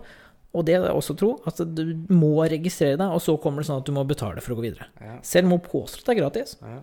Og 0.57 0.64
det 0.64 0.78
er 0.78 0.87
jeg 0.88 0.96
også 0.96 1.14
tro, 1.20 1.35
at 1.46 1.61
du 1.76 1.83
må 2.16 2.33
registrere 2.48 2.96
deg, 2.96 3.12
og 3.12 3.20
så 3.20 3.35
kommer 3.38 3.61
det 3.62 3.68
sånn 3.68 3.83
at 3.83 3.87
du 3.87 3.92
må 3.94 4.07
betale 4.09 4.40
for 4.40 4.54
å 4.54 4.59
gå 4.59 4.64
videre. 4.64 4.88
Ja. 5.04 5.18
Selv 5.22 5.50
må 5.52 5.61
påstå 5.61 6.00
at 6.00 6.09
det 6.09 6.14
er 6.16 6.20
gratis. 6.22 6.54
Ja. 6.64 6.78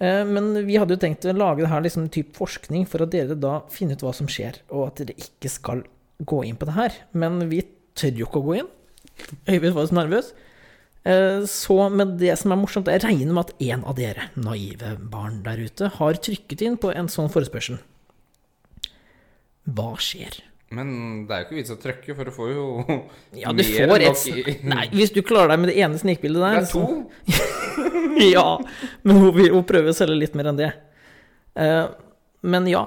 Eh, 0.00 0.24
Men 0.24 0.54
vi 0.66 0.78
hadde 0.80 0.96
jo 0.96 1.02
tenkt 1.04 1.28
å 1.28 1.36
lage 1.36 1.62
det 1.62 1.68
her 1.70 1.84
liksom 1.84 2.06
en 2.06 2.14
type 2.16 2.32
forskning 2.38 2.88
for 2.88 3.04
at 3.04 3.12
dere 3.12 3.36
da 3.36 3.58
finner 3.70 3.98
ut 4.00 4.06
hva 4.08 4.14
som 4.16 4.26
skjer, 4.32 4.62
og 4.72 4.86
at 4.88 5.02
dere 5.04 5.18
ikke 5.20 5.52
skal 5.52 5.84
gå 6.24 6.40
inn 6.48 6.56
på 6.58 6.66
det 6.70 6.78
her. 6.80 6.96
Men 7.12 7.42
vi 7.52 7.60
tør 7.98 8.14
jo 8.22 8.26
ikke 8.28 8.40
å 8.42 8.46
gå 8.48 8.58
inn. 8.62 8.68
Øyvind 9.50 9.74
var 9.76 9.86
så 9.90 9.96
nervøs. 9.98 10.32
Eh, 11.08 11.42
Så 11.48 11.76
men 11.94 12.16
det 12.20 12.34
som 12.38 12.52
er 12.54 12.60
morsomt, 12.60 12.86
jeg 12.90 13.02
regner 13.04 13.32
med 13.34 13.46
at 13.48 13.62
en 13.70 13.84
av 13.84 13.96
dere 13.98 14.28
naive 14.36 14.96
barn 15.10 15.42
der 15.46 15.58
ute 15.66 15.88
har 15.98 16.12
trykket 16.14 16.62
inn 16.66 16.76
på 16.80 16.90
en 16.94 17.08
sånn 17.10 17.30
forespørsel. 17.32 17.78
Hva 19.68 19.90
skjer? 20.00 20.38
Men 20.72 21.24
det 21.28 21.32
er 21.32 21.40
jo 21.42 21.46
ikke 21.46 21.56
vits 21.62 21.72
å 21.72 21.78
trykke, 21.80 22.14
for 22.16 22.28
du 22.28 22.32
får 22.34 22.50
jo 22.52 22.64
Ja, 23.40 23.52
du 23.56 23.62
mer 23.62 23.88
får 23.88 24.02
et 24.04 24.08
nok 24.08 24.26
i- 24.36 24.56
Nei, 24.68 24.82
hvis 24.92 25.12
du 25.14 25.22
klarer 25.24 25.54
deg 25.54 25.62
med 25.62 25.70
det 25.72 25.78
ene 25.80 26.00
snikbildet 26.00 26.44
der 26.44 26.58
Det 26.58 26.66
er 26.66 26.72
så- 26.72 26.84
to. 26.84 28.18
ja, 28.36 28.58
men 29.04 29.16
hun 29.22 29.32
vil 29.36 29.52
hun 29.54 29.64
prøver 29.64 29.92
å 29.94 29.96
selge 29.96 30.18
litt 30.20 30.34
mer 30.36 30.50
enn 30.52 30.60
det. 30.60 30.70
Eh, 31.56 31.86
men 32.42 32.68
ja. 32.68 32.84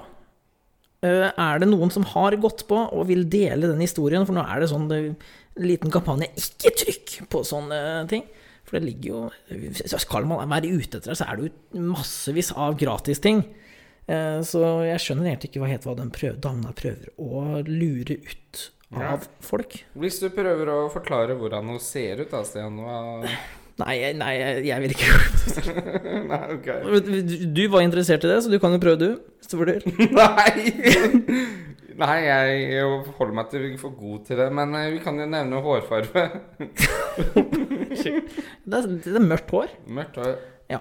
Eh, 1.02 1.30
er 1.34 1.62
det 1.62 1.70
noen 1.72 1.90
som 1.94 2.04
har 2.14 2.36
gått 2.38 2.68
på 2.70 2.78
og 2.94 3.08
vil 3.10 3.24
dele 3.30 3.72
den 3.72 3.82
historien? 3.82 4.26
For 4.28 4.38
nå 4.38 4.44
er 4.46 4.62
det 4.62 4.70
sånn 4.70 4.88
det, 4.92 5.00
liten 5.58 5.90
kampanje. 5.94 6.30
Ikke 6.38 6.74
trykk 6.84 7.16
på 7.32 7.42
sånne 7.48 7.80
ting! 8.12 8.28
For 8.70 8.78
det 8.78 8.86
ligger 8.86 9.10
jo 9.10 9.98
Skal 10.00 10.28
man 10.30 10.48
være 10.48 10.70
ute 10.70 11.00
etter 11.00 11.10
det, 11.12 11.18
så 11.20 11.26
er 11.28 11.40
det 11.42 11.48
jo 11.50 11.82
massevis 11.92 12.52
av 12.54 12.78
gratisting. 12.80 13.42
ting 13.42 14.46
så 14.46 14.62
jeg 14.86 15.02
skjønner 15.02 15.32
egentlig 15.32 15.50
ikke 15.52 15.64
hva 15.64 15.72
hva 15.90 15.96
den 15.98 16.12
prøv, 16.14 16.38
damene 16.44 16.72
prøver 16.78 17.10
å 17.18 17.62
lure 17.68 18.18
ut 18.22 18.70
Ja. 18.92 19.14
av 19.16 19.26
folk. 19.40 19.78
Hvis 19.96 20.20
du 20.20 20.30
prøver 20.30 20.68
å 20.68 20.92
forklare 20.92 21.36
hvordan 21.40 21.70
hun 21.72 21.80
ser 21.80 22.20
ut, 22.22 22.30
da, 22.32 22.44
Stian 22.44 22.78
hva... 22.78 22.98
Nei, 23.79 23.95
nei, 24.13 24.34
jeg 24.67 24.81
vil 24.84 24.91
ikke 24.93 25.07
Nei, 26.31 26.41
ok. 26.57 26.67
Du- 27.07 27.45
Du 27.55 27.62
var 27.71 27.81
interessert 27.86 28.23
i 28.27 28.29
det, 28.34 28.41
så 28.43 28.51
du 28.51 28.60
kan 28.62 28.73
jo 28.75 28.81
prøve, 28.84 28.97
du. 28.99 29.10
Hvis 29.39 29.47
du 29.53 29.57
vurderer. 29.57 29.86
Nei! 30.19 30.51
Nei, 32.01 32.17
jeg, 32.23 32.60
jeg 32.71 32.86
holder 33.17 33.34
meg 33.36 33.49
til 33.51 33.65
for 33.81 33.93
god 33.97 34.21
til 34.27 34.38
det. 34.39 34.47
Men 34.57 34.75
eh, 34.79 34.89
vi 34.93 34.99
kan 35.03 35.17
jo 35.19 35.25
nevne 35.29 35.62
hårfarge. 35.65 36.23
Det 37.91 38.77
er, 38.77 38.86
det 39.03 39.15
er 39.17 39.25
mørkt 39.25 39.49
hår. 39.51 39.71
Mørkt 39.91 40.15
hår. 40.21 40.36
Ja. 40.71 40.77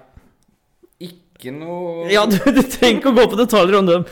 Ikke 1.01 1.51
noe 1.55 2.05
Ja, 2.13 2.23
du, 2.29 2.37
du 2.53 2.61
trenger 2.61 2.99
ikke 3.01 3.11
å 3.11 3.15
gå 3.17 3.25
på 3.33 3.39
detaljer 3.39 3.77
om 3.81 3.89
dem. 3.89 4.05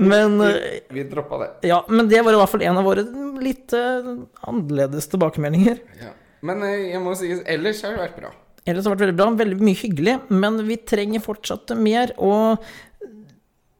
Men 0.00 0.36
Vi, 0.40 0.80
Vi 1.00 1.04
droppa 1.10 1.40
det. 1.42 1.48
Ja, 1.70 1.80
men 1.88 2.08
det 2.12 2.20
var 2.26 2.36
i 2.36 2.40
hvert 2.40 2.52
fall 2.52 2.64
en 2.68 2.78
av 2.80 2.86
våre 2.86 3.04
litt 3.42 3.74
uh, 3.74 4.12
annerledes 4.46 5.08
tilbakemeldinger. 5.12 5.80
Ja. 6.00 6.12
Men 6.42 6.62
eh, 6.62 6.90
jeg 6.94 7.00
må 7.04 7.14
si 7.18 7.30
ellers 7.44 7.82
har 7.84 7.96
det 7.96 8.04
vært 8.06 8.16
bra. 8.20 8.30
Ellers 8.68 8.84
har 8.86 8.94
det 8.94 8.98
vært 8.98 9.06
veldig 9.08 9.18
bra. 9.20 9.28
Veldig 9.44 9.60
mye 9.66 9.80
hyggelig. 9.82 10.14
Men 10.30 10.56
vi 10.68 10.76
trenger 10.88 11.20
fortsatt 11.24 11.74
mer. 11.76 12.12
Og 12.18 12.62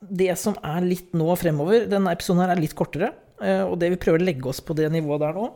det 0.01 0.33
som 0.41 0.57
er 0.65 0.81
litt 0.83 1.13
nå 1.15 1.29
fremover 1.39 1.85
Denne 1.91 2.11
episoden 2.17 2.41
her 2.43 2.55
er 2.55 2.61
litt 2.63 2.75
kortere. 2.75 3.13
eh, 3.41 3.63
Og 3.65 3.79
det 3.79 3.91
vi 3.93 4.01
prøver 4.01 4.19
å 4.23 4.25
legge 4.25 4.49
oss 4.49 4.61
på 4.65 4.75
det 4.75 4.91
nivået 4.93 5.21
der 5.21 5.33
nå 5.37 5.51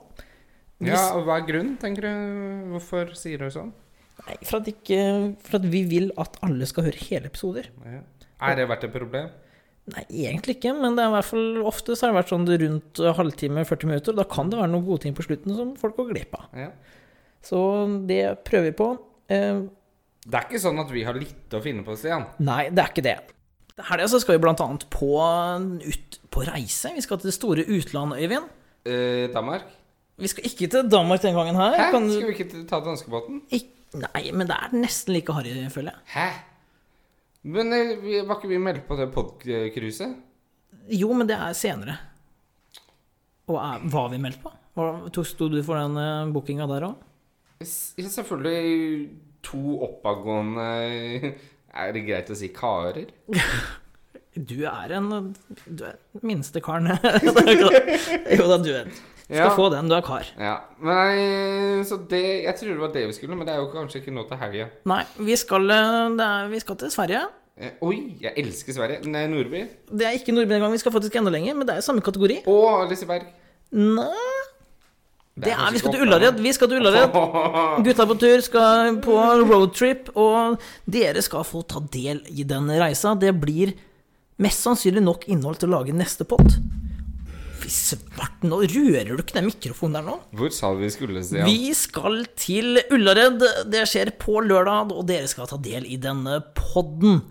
Hvis- 0.80 0.92
Ja, 0.92 1.14
og 1.16 1.24
Hva 1.26 1.38
er 1.40 1.46
grunnen, 1.46 1.76
tenker 1.78 2.02
du? 2.02 2.70
Hvorfor 2.74 3.14
sier 3.16 3.38
du 3.38 3.46
sånn? 3.50 3.72
Nei, 4.26 4.36
for 4.44 4.58
at, 4.60 4.66
ikke, 4.70 5.36
for 5.42 5.56
at 5.58 5.64
vi 5.70 5.82
vil 5.84 6.10
at 6.18 6.36
alle 6.42 6.66
skal 6.66 6.84
høre 6.84 6.96
hele 7.08 7.26
episoder. 7.26 7.66
Ja. 7.84 8.00
Er 8.40 8.54
det 8.56 8.68
vært 8.68 8.84
et 8.84 8.92
problem? 8.92 9.28
Nei, 9.92 10.04
egentlig 10.30 10.54
ikke, 10.56 10.72
men 10.80 10.94
det 10.96 11.02
er 11.04 11.10
i 11.10 11.14
hvert 11.18 11.28
fall 11.28 11.58
ofte 11.68 11.92
så 11.92 12.06
har 12.06 12.14
det 12.14 12.18
vært 12.22 12.30
sånn 12.32 12.46
rundt 12.62 13.00
halvtime, 13.18 13.64
40 13.68 13.90
minutter. 13.90 14.14
Da 14.16 14.24
kan 14.24 14.48
det 14.48 14.56
være 14.62 14.70
noen 14.72 14.86
gode 14.86 15.02
ting 15.04 15.12
på 15.16 15.26
slutten 15.26 15.52
som 15.58 15.74
folk 15.76 15.98
går 15.98 16.12
glipp 16.14 16.32
av. 16.38 16.46
Ja. 16.56 16.70
Så 17.44 17.60
det 18.08 18.22
prøver 18.48 18.70
vi 18.70 18.76
på. 18.78 18.86
Eh, 19.28 19.60
Det 20.24 20.38
er 20.40 20.46
ikke 20.48 20.62
sånn 20.62 20.80
at 20.80 20.88
vi 20.90 21.02
har 21.04 21.12
litt 21.20 21.52
å 21.52 21.60
finne 21.60 21.84
på, 21.84 21.92
Stian. 22.00 22.24
nei, 22.40 22.70
det 22.72 22.80
er 22.80 22.88
ikke 22.94 23.04
det. 23.04 23.18
Helga 23.90 24.06
så 24.08 24.20
skal 24.22 24.38
vi 24.38 24.42
blant 24.46 24.60
annet 24.64 24.86
på, 24.88 25.10
ut 25.84 26.18
på 26.32 26.44
reise. 26.48 26.94
Vi 26.94 27.02
skal 27.04 27.18
til 27.20 27.28
det 27.28 27.34
store 27.36 27.64
utlandet, 27.66 28.22
Øyvind. 28.24 28.48
Eh, 28.86 29.28
Danmark? 29.34 29.66
Vi 30.16 30.28
skal 30.30 30.44
ikke 30.48 30.70
til 30.70 30.88
Danmark 30.88 31.20
den 31.20 31.34
gangen 31.34 31.56
her. 31.58 31.76
Hæ? 31.76 31.90
Kan, 31.90 32.08
Skal 32.08 32.30
vi 32.30 32.36
ikke 32.38 32.64
ta 32.70 32.80
danskebåten? 32.80 33.42
Ik 33.50 33.66
nei, 33.94 34.30
men 34.32 34.46
det 34.48 34.56
er 34.56 34.72
nesten 34.78 35.12
like 35.12 35.32
harry, 35.34 35.52
føler 35.70 35.92
jeg. 35.92 36.00
Hæ? 36.14 36.28
Men 37.44 37.72
eh, 37.76 38.24
var 38.24 38.38
ikke 38.38 38.52
vi 38.54 38.60
meldt 38.62 38.86
på 38.88 38.96
det 38.96 39.10
podkruset? 39.12 40.16
Jo, 40.92 41.10
men 41.16 41.28
det 41.28 41.36
er 41.36 41.56
senere. 41.56 41.96
Og 43.52 43.58
er, 43.60 43.84
var 43.92 44.08
vi 44.12 44.20
meldt 44.20 44.40
på? 44.40 44.52
Sto 45.28 45.48
du 45.52 45.60
for 45.62 45.78
den 45.78 45.98
uh, 46.00 46.32
bookinga 46.32 46.66
der 46.70 46.88
òg? 46.88 47.02
Selvfølgelig 47.64 49.08
to 49.44 49.78
oppadgående 49.86 50.64
Er 51.74 51.90
det 51.94 52.04
greit 52.06 52.30
å 52.30 52.38
si 52.38 52.52
karer? 52.54 53.12
Du 54.34 54.64
er 54.66 54.90
en 54.96 55.28
Du 55.62 55.84
er 55.86 55.94
den 56.10 56.24
minste 56.26 56.58
karen. 56.58 56.88
jo 58.34 58.46
da, 58.50 58.56
du 58.58 58.72
er 58.74 58.88
Skal 59.24 59.36
Ja. 59.48 59.54
få 59.56 59.70
den, 59.72 59.88
du 59.88 59.94
er 59.96 60.02
kar. 60.04 60.26
Ja. 60.38 60.58
Nei, 60.84 61.82
så 61.88 61.96
det 62.08 62.44
Jeg 62.44 62.56
trodde 62.58 62.74
det 62.74 62.80
var 62.80 62.92
det 62.92 63.06
vi 63.08 63.12
skulle, 63.16 63.36
men 63.36 63.46
det 63.46 63.54
er 63.54 63.62
jo 63.62 63.70
kanskje 63.72 64.02
ikke 64.02 64.12
nå 64.12 64.26
til 64.28 64.36
helga. 64.36 64.66
Nei, 64.84 65.02
vi 65.18 65.36
skal, 65.36 65.70
eh, 65.70 66.24
er, 66.26 66.48
vi 66.48 66.60
skal 66.60 66.76
til 66.76 66.90
Sverige. 66.92 67.22
Eh, 67.56 67.70
oi, 67.82 68.16
jeg 68.20 68.34
elsker 68.36 68.74
Sverige. 68.74 69.06
Nei, 69.06 69.26
Nordby. 69.30 69.68
Det 69.88 70.06
er 70.06 70.18
ikke 70.18 70.34
Nordby 70.34 70.52
engang, 70.58 70.72
vi 70.72 70.78
skal 70.82 70.92
faktisk 70.92 71.16
enda 71.16 71.30
lenger, 71.30 71.54
men 71.54 71.66
det 71.66 71.76
er 71.76 71.80
samme 71.86 72.02
kategori. 72.02 72.42
Å, 72.46 72.88
Liseberg. 72.90 73.24
Nei 73.72 74.10
Det 75.36 75.50
er, 75.50 75.70
Vi 75.72 75.78
skal 75.78 75.92
til 75.92 76.02
Ullared. 76.04 76.36
Vi 76.38 76.52
skal 76.52 76.68
til 76.68 76.78
Ullared. 76.78 77.10
Gutta 77.82 78.04
på 78.06 78.18
tur 78.20 78.40
skal 78.40 79.00
på 79.02 79.16
roadtrip, 79.50 80.10
og 80.16 80.60
dere 80.86 81.22
skal 81.22 81.42
få 81.42 81.64
ta 81.66 81.80
del 81.80 82.20
i 82.30 82.44
den 82.44 82.68
reisa. 82.68 83.16
Det 83.18 83.32
blir 83.40 83.72
mest 84.38 84.62
sannsynlig 84.62 85.02
nok 85.02 85.24
innhold 85.26 85.58
til 85.58 85.70
å 85.72 85.80
lage 85.80 85.92
neste 85.96 86.22
pott. 86.28 86.54
Fy 87.64 87.70
svarten, 87.72 88.50
nå 88.52 88.58
rører 88.60 89.14
du 89.16 89.22
ikke 89.22 89.38
den 89.38 89.46
mikrofonen 89.48 89.94
der 89.96 90.04
nå. 90.04 90.14
Hvor 90.36 90.50
sa 90.52 90.74
vi 90.76 90.90
skulle, 90.92 91.22
Stian? 91.24 91.46
Vi 91.48 91.70
skal 91.76 92.26
til 92.36 92.76
Ullared. 92.92 93.40
Det 93.72 93.86
skjer 93.88 94.10
på 94.20 94.42
lørdag, 94.44 94.92
og 94.92 95.06
dere 95.08 95.30
skal 95.30 95.48
ta 95.48 95.56
del 95.64 95.86
i 95.88 95.96
denne 96.00 96.42
podden. 96.58 97.22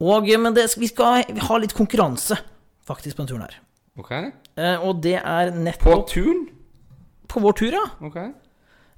Og, 0.00 0.30
men 0.40 0.56
det, 0.56 0.64
vi 0.80 0.88
skal 0.88 1.26
ha 1.44 1.58
litt 1.60 1.74
konkurranse, 1.76 2.38
faktisk, 2.88 3.18
på 3.18 3.26
denne 3.26 3.34
turen 3.34 3.44
her. 3.44 3.58
Ok. 4.00 4.14
Eh, 4.56 4.86
og 4.88 5.02
det 5.04 5.18
er 5.20 5.52
På 5.82 5.98
turen? 6.08 6.46
på 7.30 7.42
vår 7.44 7.52
tur, 7.60 7.76
ja. 7.76 7.84
Ok. 8.02 8.16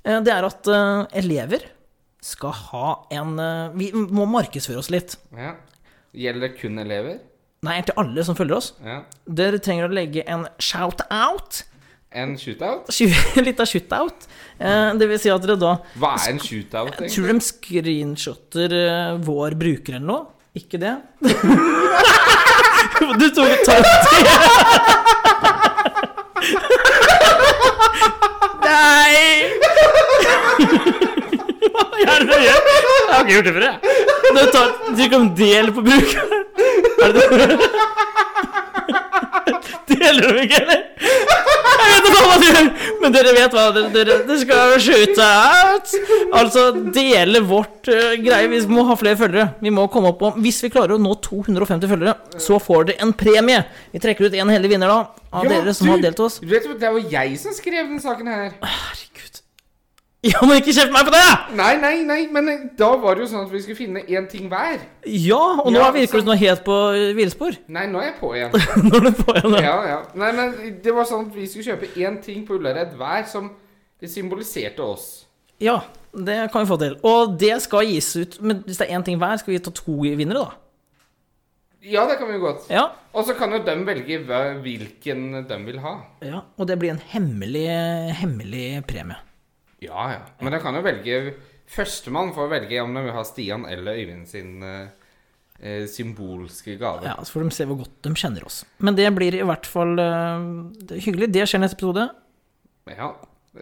Eh, 0.07 0.21
Det 0.23 0.33
er 0.33 0.47
at 0.47 0.71
eh, 0.71 1.19
elever 1.19 1.67
skal 2.23 2.55
ha 2.71 2.87
en 3.11 3.35
eh, 3.43 3.75
Vi 3.75 3.91
må 3.93 4.25
markedsføre 4.31 4.79
oss 4.79 4.93
litt. 4.95 5.19
Ja. 5.35 5.57
Gjelder 6.15 6.47
det 6.47 6.55
kun 6.61 6.79
elever? 6.79 7.19
Nei, 7.63 7.77
til 7.87 7.95
alle 8.01 8.25
som 8.27 8.35
følger 8.35 8.57
oss. 8.59 8.73
Ja. 8.83 8.97
Dere 9.39 9.61
trenger 9.63 9.87
å 9.87 9.93
legge 9.95 10.25
en 10.27 10.49
shout-out. 10.59 11.61
En 12.13 12.33
shootout? 12.37 12.91
Litt 13.47 13.61
av 13.63 13.69
shoot-out. 13.71 14.27
Eh, 14.59 14.91
Det 14.99 15.07
vil 15.09 15.19
si 15.23 15.31
at 15.33 15.41
dere 15.47 15.55
da 15.61 15.77
Hva 15.95 16.11
er 16.19 16.33
en 16.35 16.41
shootout? 16.43 16.91
Jeg 16.91 16.99
egentlig? 16.99 17.15
tror 17.15 17.27
de 17.31 17.39
screenshotter 17.47 18.75
eh, 18.81 19.15
vår 19.29 19.55
bruker 19.63 19.93
eller 20.01 20.09
noe. 20.11 20.27
Ikke 20.59 20.77
det? 20.83 20.97
du 23.23 23.27
tok 23.33 23.63
ta 23.65 23.75
Nei! 28.63 29.51
Er 32.13 32.19
det 32.19 32.29
du 32.29 32.37
gjør? 32.47 32.61
Jeg 32.73 33.13
har 33.13 33.23
ikke 33.23 33.35
gjort 33.37 33.49
det 33.49 33.55
før, 33.57 33.65
jeg. 33.69 33.77
Du 34.33 34.43
tar 34.57 34.69
trykker 34.97 35.19
om 35.19 35.29
del 35.39 35.73
på 35.77 35.85
brukeren. 35.87 36.39
Er 37.03 37.13
det 37.13 37.25
det? 37.31 37.71
Deler 39.93 40.33
du 40.33 40.39
ikke, 40.43 40.59
eller? 40.63 40.81
Jeg 41.83 41.91
vet 41.93 42.07
ikke 42.09 42.23
hva 42.25 42.37
du 42.41 42.45
gjør, 42.47 42.69
men 43.03 43.15
dere 43.15 43.33
vet 43.37 43.55
hva 43.57 43.65
dere, 43.75 43.91
dere, 43.95 44.17
dere 44.29 44.39
skal 44.41 44.73
skyte 44.83 45.27
ut. 45.75 45.93
Altså 46.39 46.65
dele 46.95 47.43
vårt 47.47 47.91
uh, 47.91 48.13
greie. 48.23 48.49
Vi 48.53 48.61
må 48.73 48.85
ha 48.89 48.97
flere 48.99 49.19
følgere. 49.21 49.47
Vi 49.63 49.73
må 49.75 49.87
komme 49.93 50.13
opp 50.13 50.21
på 50.23 50.31
Hvis 50.43 50.63
vi 50.65 50.71
klarer 50.73 50.97
å 50.97 51.03
nå 51.03 51.15
250 51.27 51.91
følgere, 51.91 52.15
så 52.43 52.59
får 52.63 52.89
dere 52.93 53.07
en 53.07 53.13
premie. 53.19 53.61
Vi 53.93 54.03
trekker 54.03 54.29
ut 54.31 54.39
en 54.39 54.55
heldig 54.55 54.73
vinner 54.75 54.93
da, 54.93 55.01
av 55.33 55.47
Ja, 55.49 55.55
dere 55.57 55.75
som 55.77 55.91
du- 55.91 55.95
har 55.95 56.03
delt 56.07 56.21
oss. 56.25 56.39
Du 56.43 56.49
vet 56.51 56.67
Det 56.81 56.93
var 56.97 57.13
jeg 57.19 57.39
som 57.43 57.53
skrev 57.57 57.89
den 57.91 58.01
saken 58.03 58.27
her. 58.33 58.51
Herregud. 58.63 59.32
Ja, 60.31 60.39
men 60.47 60.61
ikke 60.61 60.71
kjeft 60.71 60.93
meg 60.95 61.03
på 61.09 61.11
det! 61.11 61.23
Nei, 61.59 61.73
nei, 61.83 61.97
nei, 62.07 62.21
men 62.31 62.49
eh, 62.53 62.61
da 62.79 62.93
var 63.03 63.17
det 63.19 63.25
jo 63.25 63.31
sånn 63.33 63.47
at 63.49 63.51
vi 63.51 63.59
skulle 63.65 63.79
finne 63.81 64.05
én 64.07 64.29
ting 64.31 64.45
hver. 64.53 64.85
Ja, 65.11 65.41
og 65.65 65.73
nå 65.75 65.81
Ja, 65.81 65.89
virker 65.91 66.21
du 66.21 66.23
sant. 66.23 66.29
nå 66.31 66.37
helt 66.39 66.63
på 66.63 66.77
hvilespor 66.95 67.17
villspor. 67.19 67.57
Nei, 67.75 67.89
nå 67.91 67.99
er 67.99 68.07
jeg 68.13 68.15
på 68.21 68.31
igjen. 68.39 68.55
nå 68.87 69.01
er 69.01 69.09
du 69.09 69.11
på 69.19 69.35
igjen, 69.35 69.57
Ja, 69.67 69.75
ja. 69.89 69.97
Nei, 70.23 70.29
men 70.37 70.55
det 70.85 70.95
var 70.95 71.09
sånn 71.11 71.27
at 71.27 71.35
vi 71.35 71.49
skulle 71.51 71.73
kjøpe 71.73 71.91
én 71.99 72.21
ting 72.23 72.45
på 72.47 72.55
Ullared 72.61 72.95
hver 73.01 73.27
som 73.33 73.51
symboliserte 74.03 74.83
oss. 74.87 75.09
Ja. 75.63 75.81
det 76.15 76.39
kan 76.55 76.63
vi 76.63 76.71
få 76.71 76.79
til. 76.79 76.95
Og 77.07 77.35
det 77.39 77.55
skal 77.63 77.87
gis 77.87 78.09
ut 78.19 78.39
Men 78.43 78.65
hvis 78.67 78.79
det 78.81 78.89
er 78.89 78.97
én 78.99 79.05
ting 79.07 79.19
hver, 79.19 79.39
skal 79.43 79.55
vi 79.55 79.61
ta 79.63 79.71
to 79.75 79.95
vinnere, 80.03 80.43
da? 80.47 80.55
Ja, 81.83 82.07
det 82.07 82.21
kan 82.21 82.31
vi 82.31 82.39
godt. 82.39 82.71
Ja. 82.71 82.93
Og 83.11 83.27
så 83.27 83.35
kan 83.35 83.51
jo 83.51 83.59
de 83.67 83.75
velge 83.87 84.23
hvilken 84.63 85.43
de 85.51 85.61
vil 85.67 85.83
ha. 85.83 85.97
ja. 86.23 86.45
Og 86.57 86.71
det 86.71 86.79
blir 86.79 86.95
en 86.95 87.03
hemmelig, 87.11 87.67
hemmelig 88.23 88.85
premie. 88.87 89.19
Ja, 89.83 90.05
ja. 90.15 90.21
Men 90.41 90.55
de 90.55 90.61
kan 90.63 90.77
jo 90.79 90.83
velge 90.85 91.19
Førstemann 91.73 92.33
får 92.37 92.51
velge 92.53 92.83
om 92.83 92.93
de 92.95 93.03
vil 93.07 93.15
ha 93.17 93.23
Stian 93.25 93.63
eller 93.71 93.97
Øyvind 93.97 94.27
sin 94.29 94.59
eh, 94.67 94.91
eh, 95.63 95.85
symbolske 95.89 96.75
gave. 96.81 97.07
Ja, 97.07 97.15
Så 97.25 97.33
får 97.37 97.47
de 97.47 97.55
se 97.57 97.67
hvor 97.71 97.79
godt 97.81 97.95
de 98.05 98.13
kjenner 98.19 98.45
oss. 98.45 98.59
Men 98.83 98.99
det 98.99 99.07
blir 99.17 99.39
i 99.39 99.47
hvert 99.47 99.69
fall 99.71 99.95
eh, 100.03 100.45
hyggelig. 101.01 101.31
Det 101.33 101.47
skjer 101.49 101.63
neste 101.63 101.79
episode. 101.79 102.09
Ja. 102.93 103.09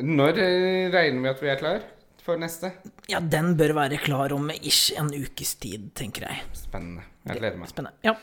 Når 0.00 0.40
eh, 0.42 0.90
regner 0.90 1.22
vi 1.22 1.30
at 1.30 1.44
vi 1.44 1.52
er 1.52 1.60
klar 1.60 1.86
for 2.24 2.40
neste? 2.40 2.72
Ja, 3.12 3.20
den 3.22 3.54
bør 3.60 3.76
være 3.78 4.00
klar 4.02 4.34
om 4.34 4.50
ish 4.58 4.90
en 4.98 5.12
ukes 5.14 5.54
tid, 5.62 5.90
tenker 5.98 6.26
jeg. 6.26 6.42
Spennende. 6.58 7.06
Jeg 7.30 7.38
gleder 7.44 7.62
meg. 7.62 7.70
Spennende. 7.70 7.96
Ja. 8.06 8.16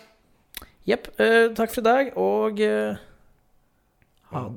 Jepp. 0.88 1.14
eh, 1.22 1.48
takk 1.56 1.72
for 1.72 1.84
i 1.86 1.88
dag, 1.88 2.14
og 2.20 2.60
ha, 4.32 4.48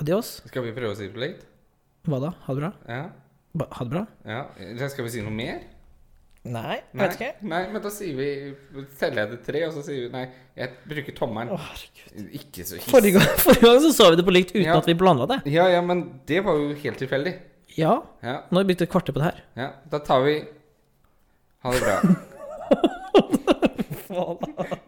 Adios. 0.00 0.40
Skal 0.50 0.66
vi 0.66 0.74
prøve 0.74 0.94
å 0.94 0.98
si 0.98 1.06
det 1.06 1.14
på 1.14 1.22
likt? 1.22 1.46
Hva 2.04 2.18
da? 2.20 2.32
Ha 2.46 2.54
det 2.56 2.60
bra? 2.64 2.72
Ja. 2.88 3.04
Ba, 3.54 3.68
ha 3.70 3.84
det 3.86 3.90
bra? 3.94 4.02
Ja. 4.28 4.40
Skal 4.92 5.06
vi 5.06 5.12
si 5.14 5.22
noe 5.24 5.32
mer? 5.34 5.62
Nei, 6.44 6.74
nei, 6.92 7.06
vet 7.06 7.14
ikke. 7.16 7.28
Nei, 7.48 7.60
men 7.72 7.80
da 7.80 7.88
sier 7.88 8.18
vi 8.18 8.26
Teller 9.00 9.22
jeg 9.22 9.30
det 9.30 9.38
tre, 9.46 9.62
og 9.64 9.70
så 9.72 9.80
sier 9.86 10.02
vi 10.02 10.10
Nei, 10.12 10.24
jeg 10.60 10.74
bruker 10.90 11.14
tommelen. 11.16 11.54
Å 11.54 11.60
herregud. 11.62 12.26
Ikke 12.36 12.66
så 12.68 12.76
hiss. 12.76 12.90
Forrige 12.92 13.16
gang, 13.16 13.30
forrige 13.40 13.64
gang 13.64 13.80
så 13.86 13.92
sa 13.96 14.10
vi 14.12 14.18
det 14.20 14.26
på 14.28 14.34
likt 14.36 14.52
uten 14.52 14.66
Ja. 14.66 14.76
at 14.76 14.90
vi 14.90 14.96
planla 15.00 15.24
det. 15.30 15.38
Ja, 15.54 15.64
ja, 15.72 15.80
men 15.80 16.02
det 16.28 16.42
var 16.44 16.58
jo 16.60 16.74
helt 16.82 17.00
tilfeldig. 17.00 17.32
Ja. 17.78 17.94
Ja, 18.22 18.36
Nå 18.50 18.60
har 18.60 18.66
vi 18.66 18.74
brukt 18.74 18.84
et 18.84 18.92
kvarter 18.92 19.16
på 19.16 19.22
det 19.24 19.30
her. 19.30 19.40
ja. 19.56 19.70
Da 19.90 19.98
tar 20.04 20.20
vi 20.28 20.36
Ha 21.64 21.72
det 21.72 21.80
bra. 21.80 21.96
Hva 24.10 24.24
Faen. 24.44 24.83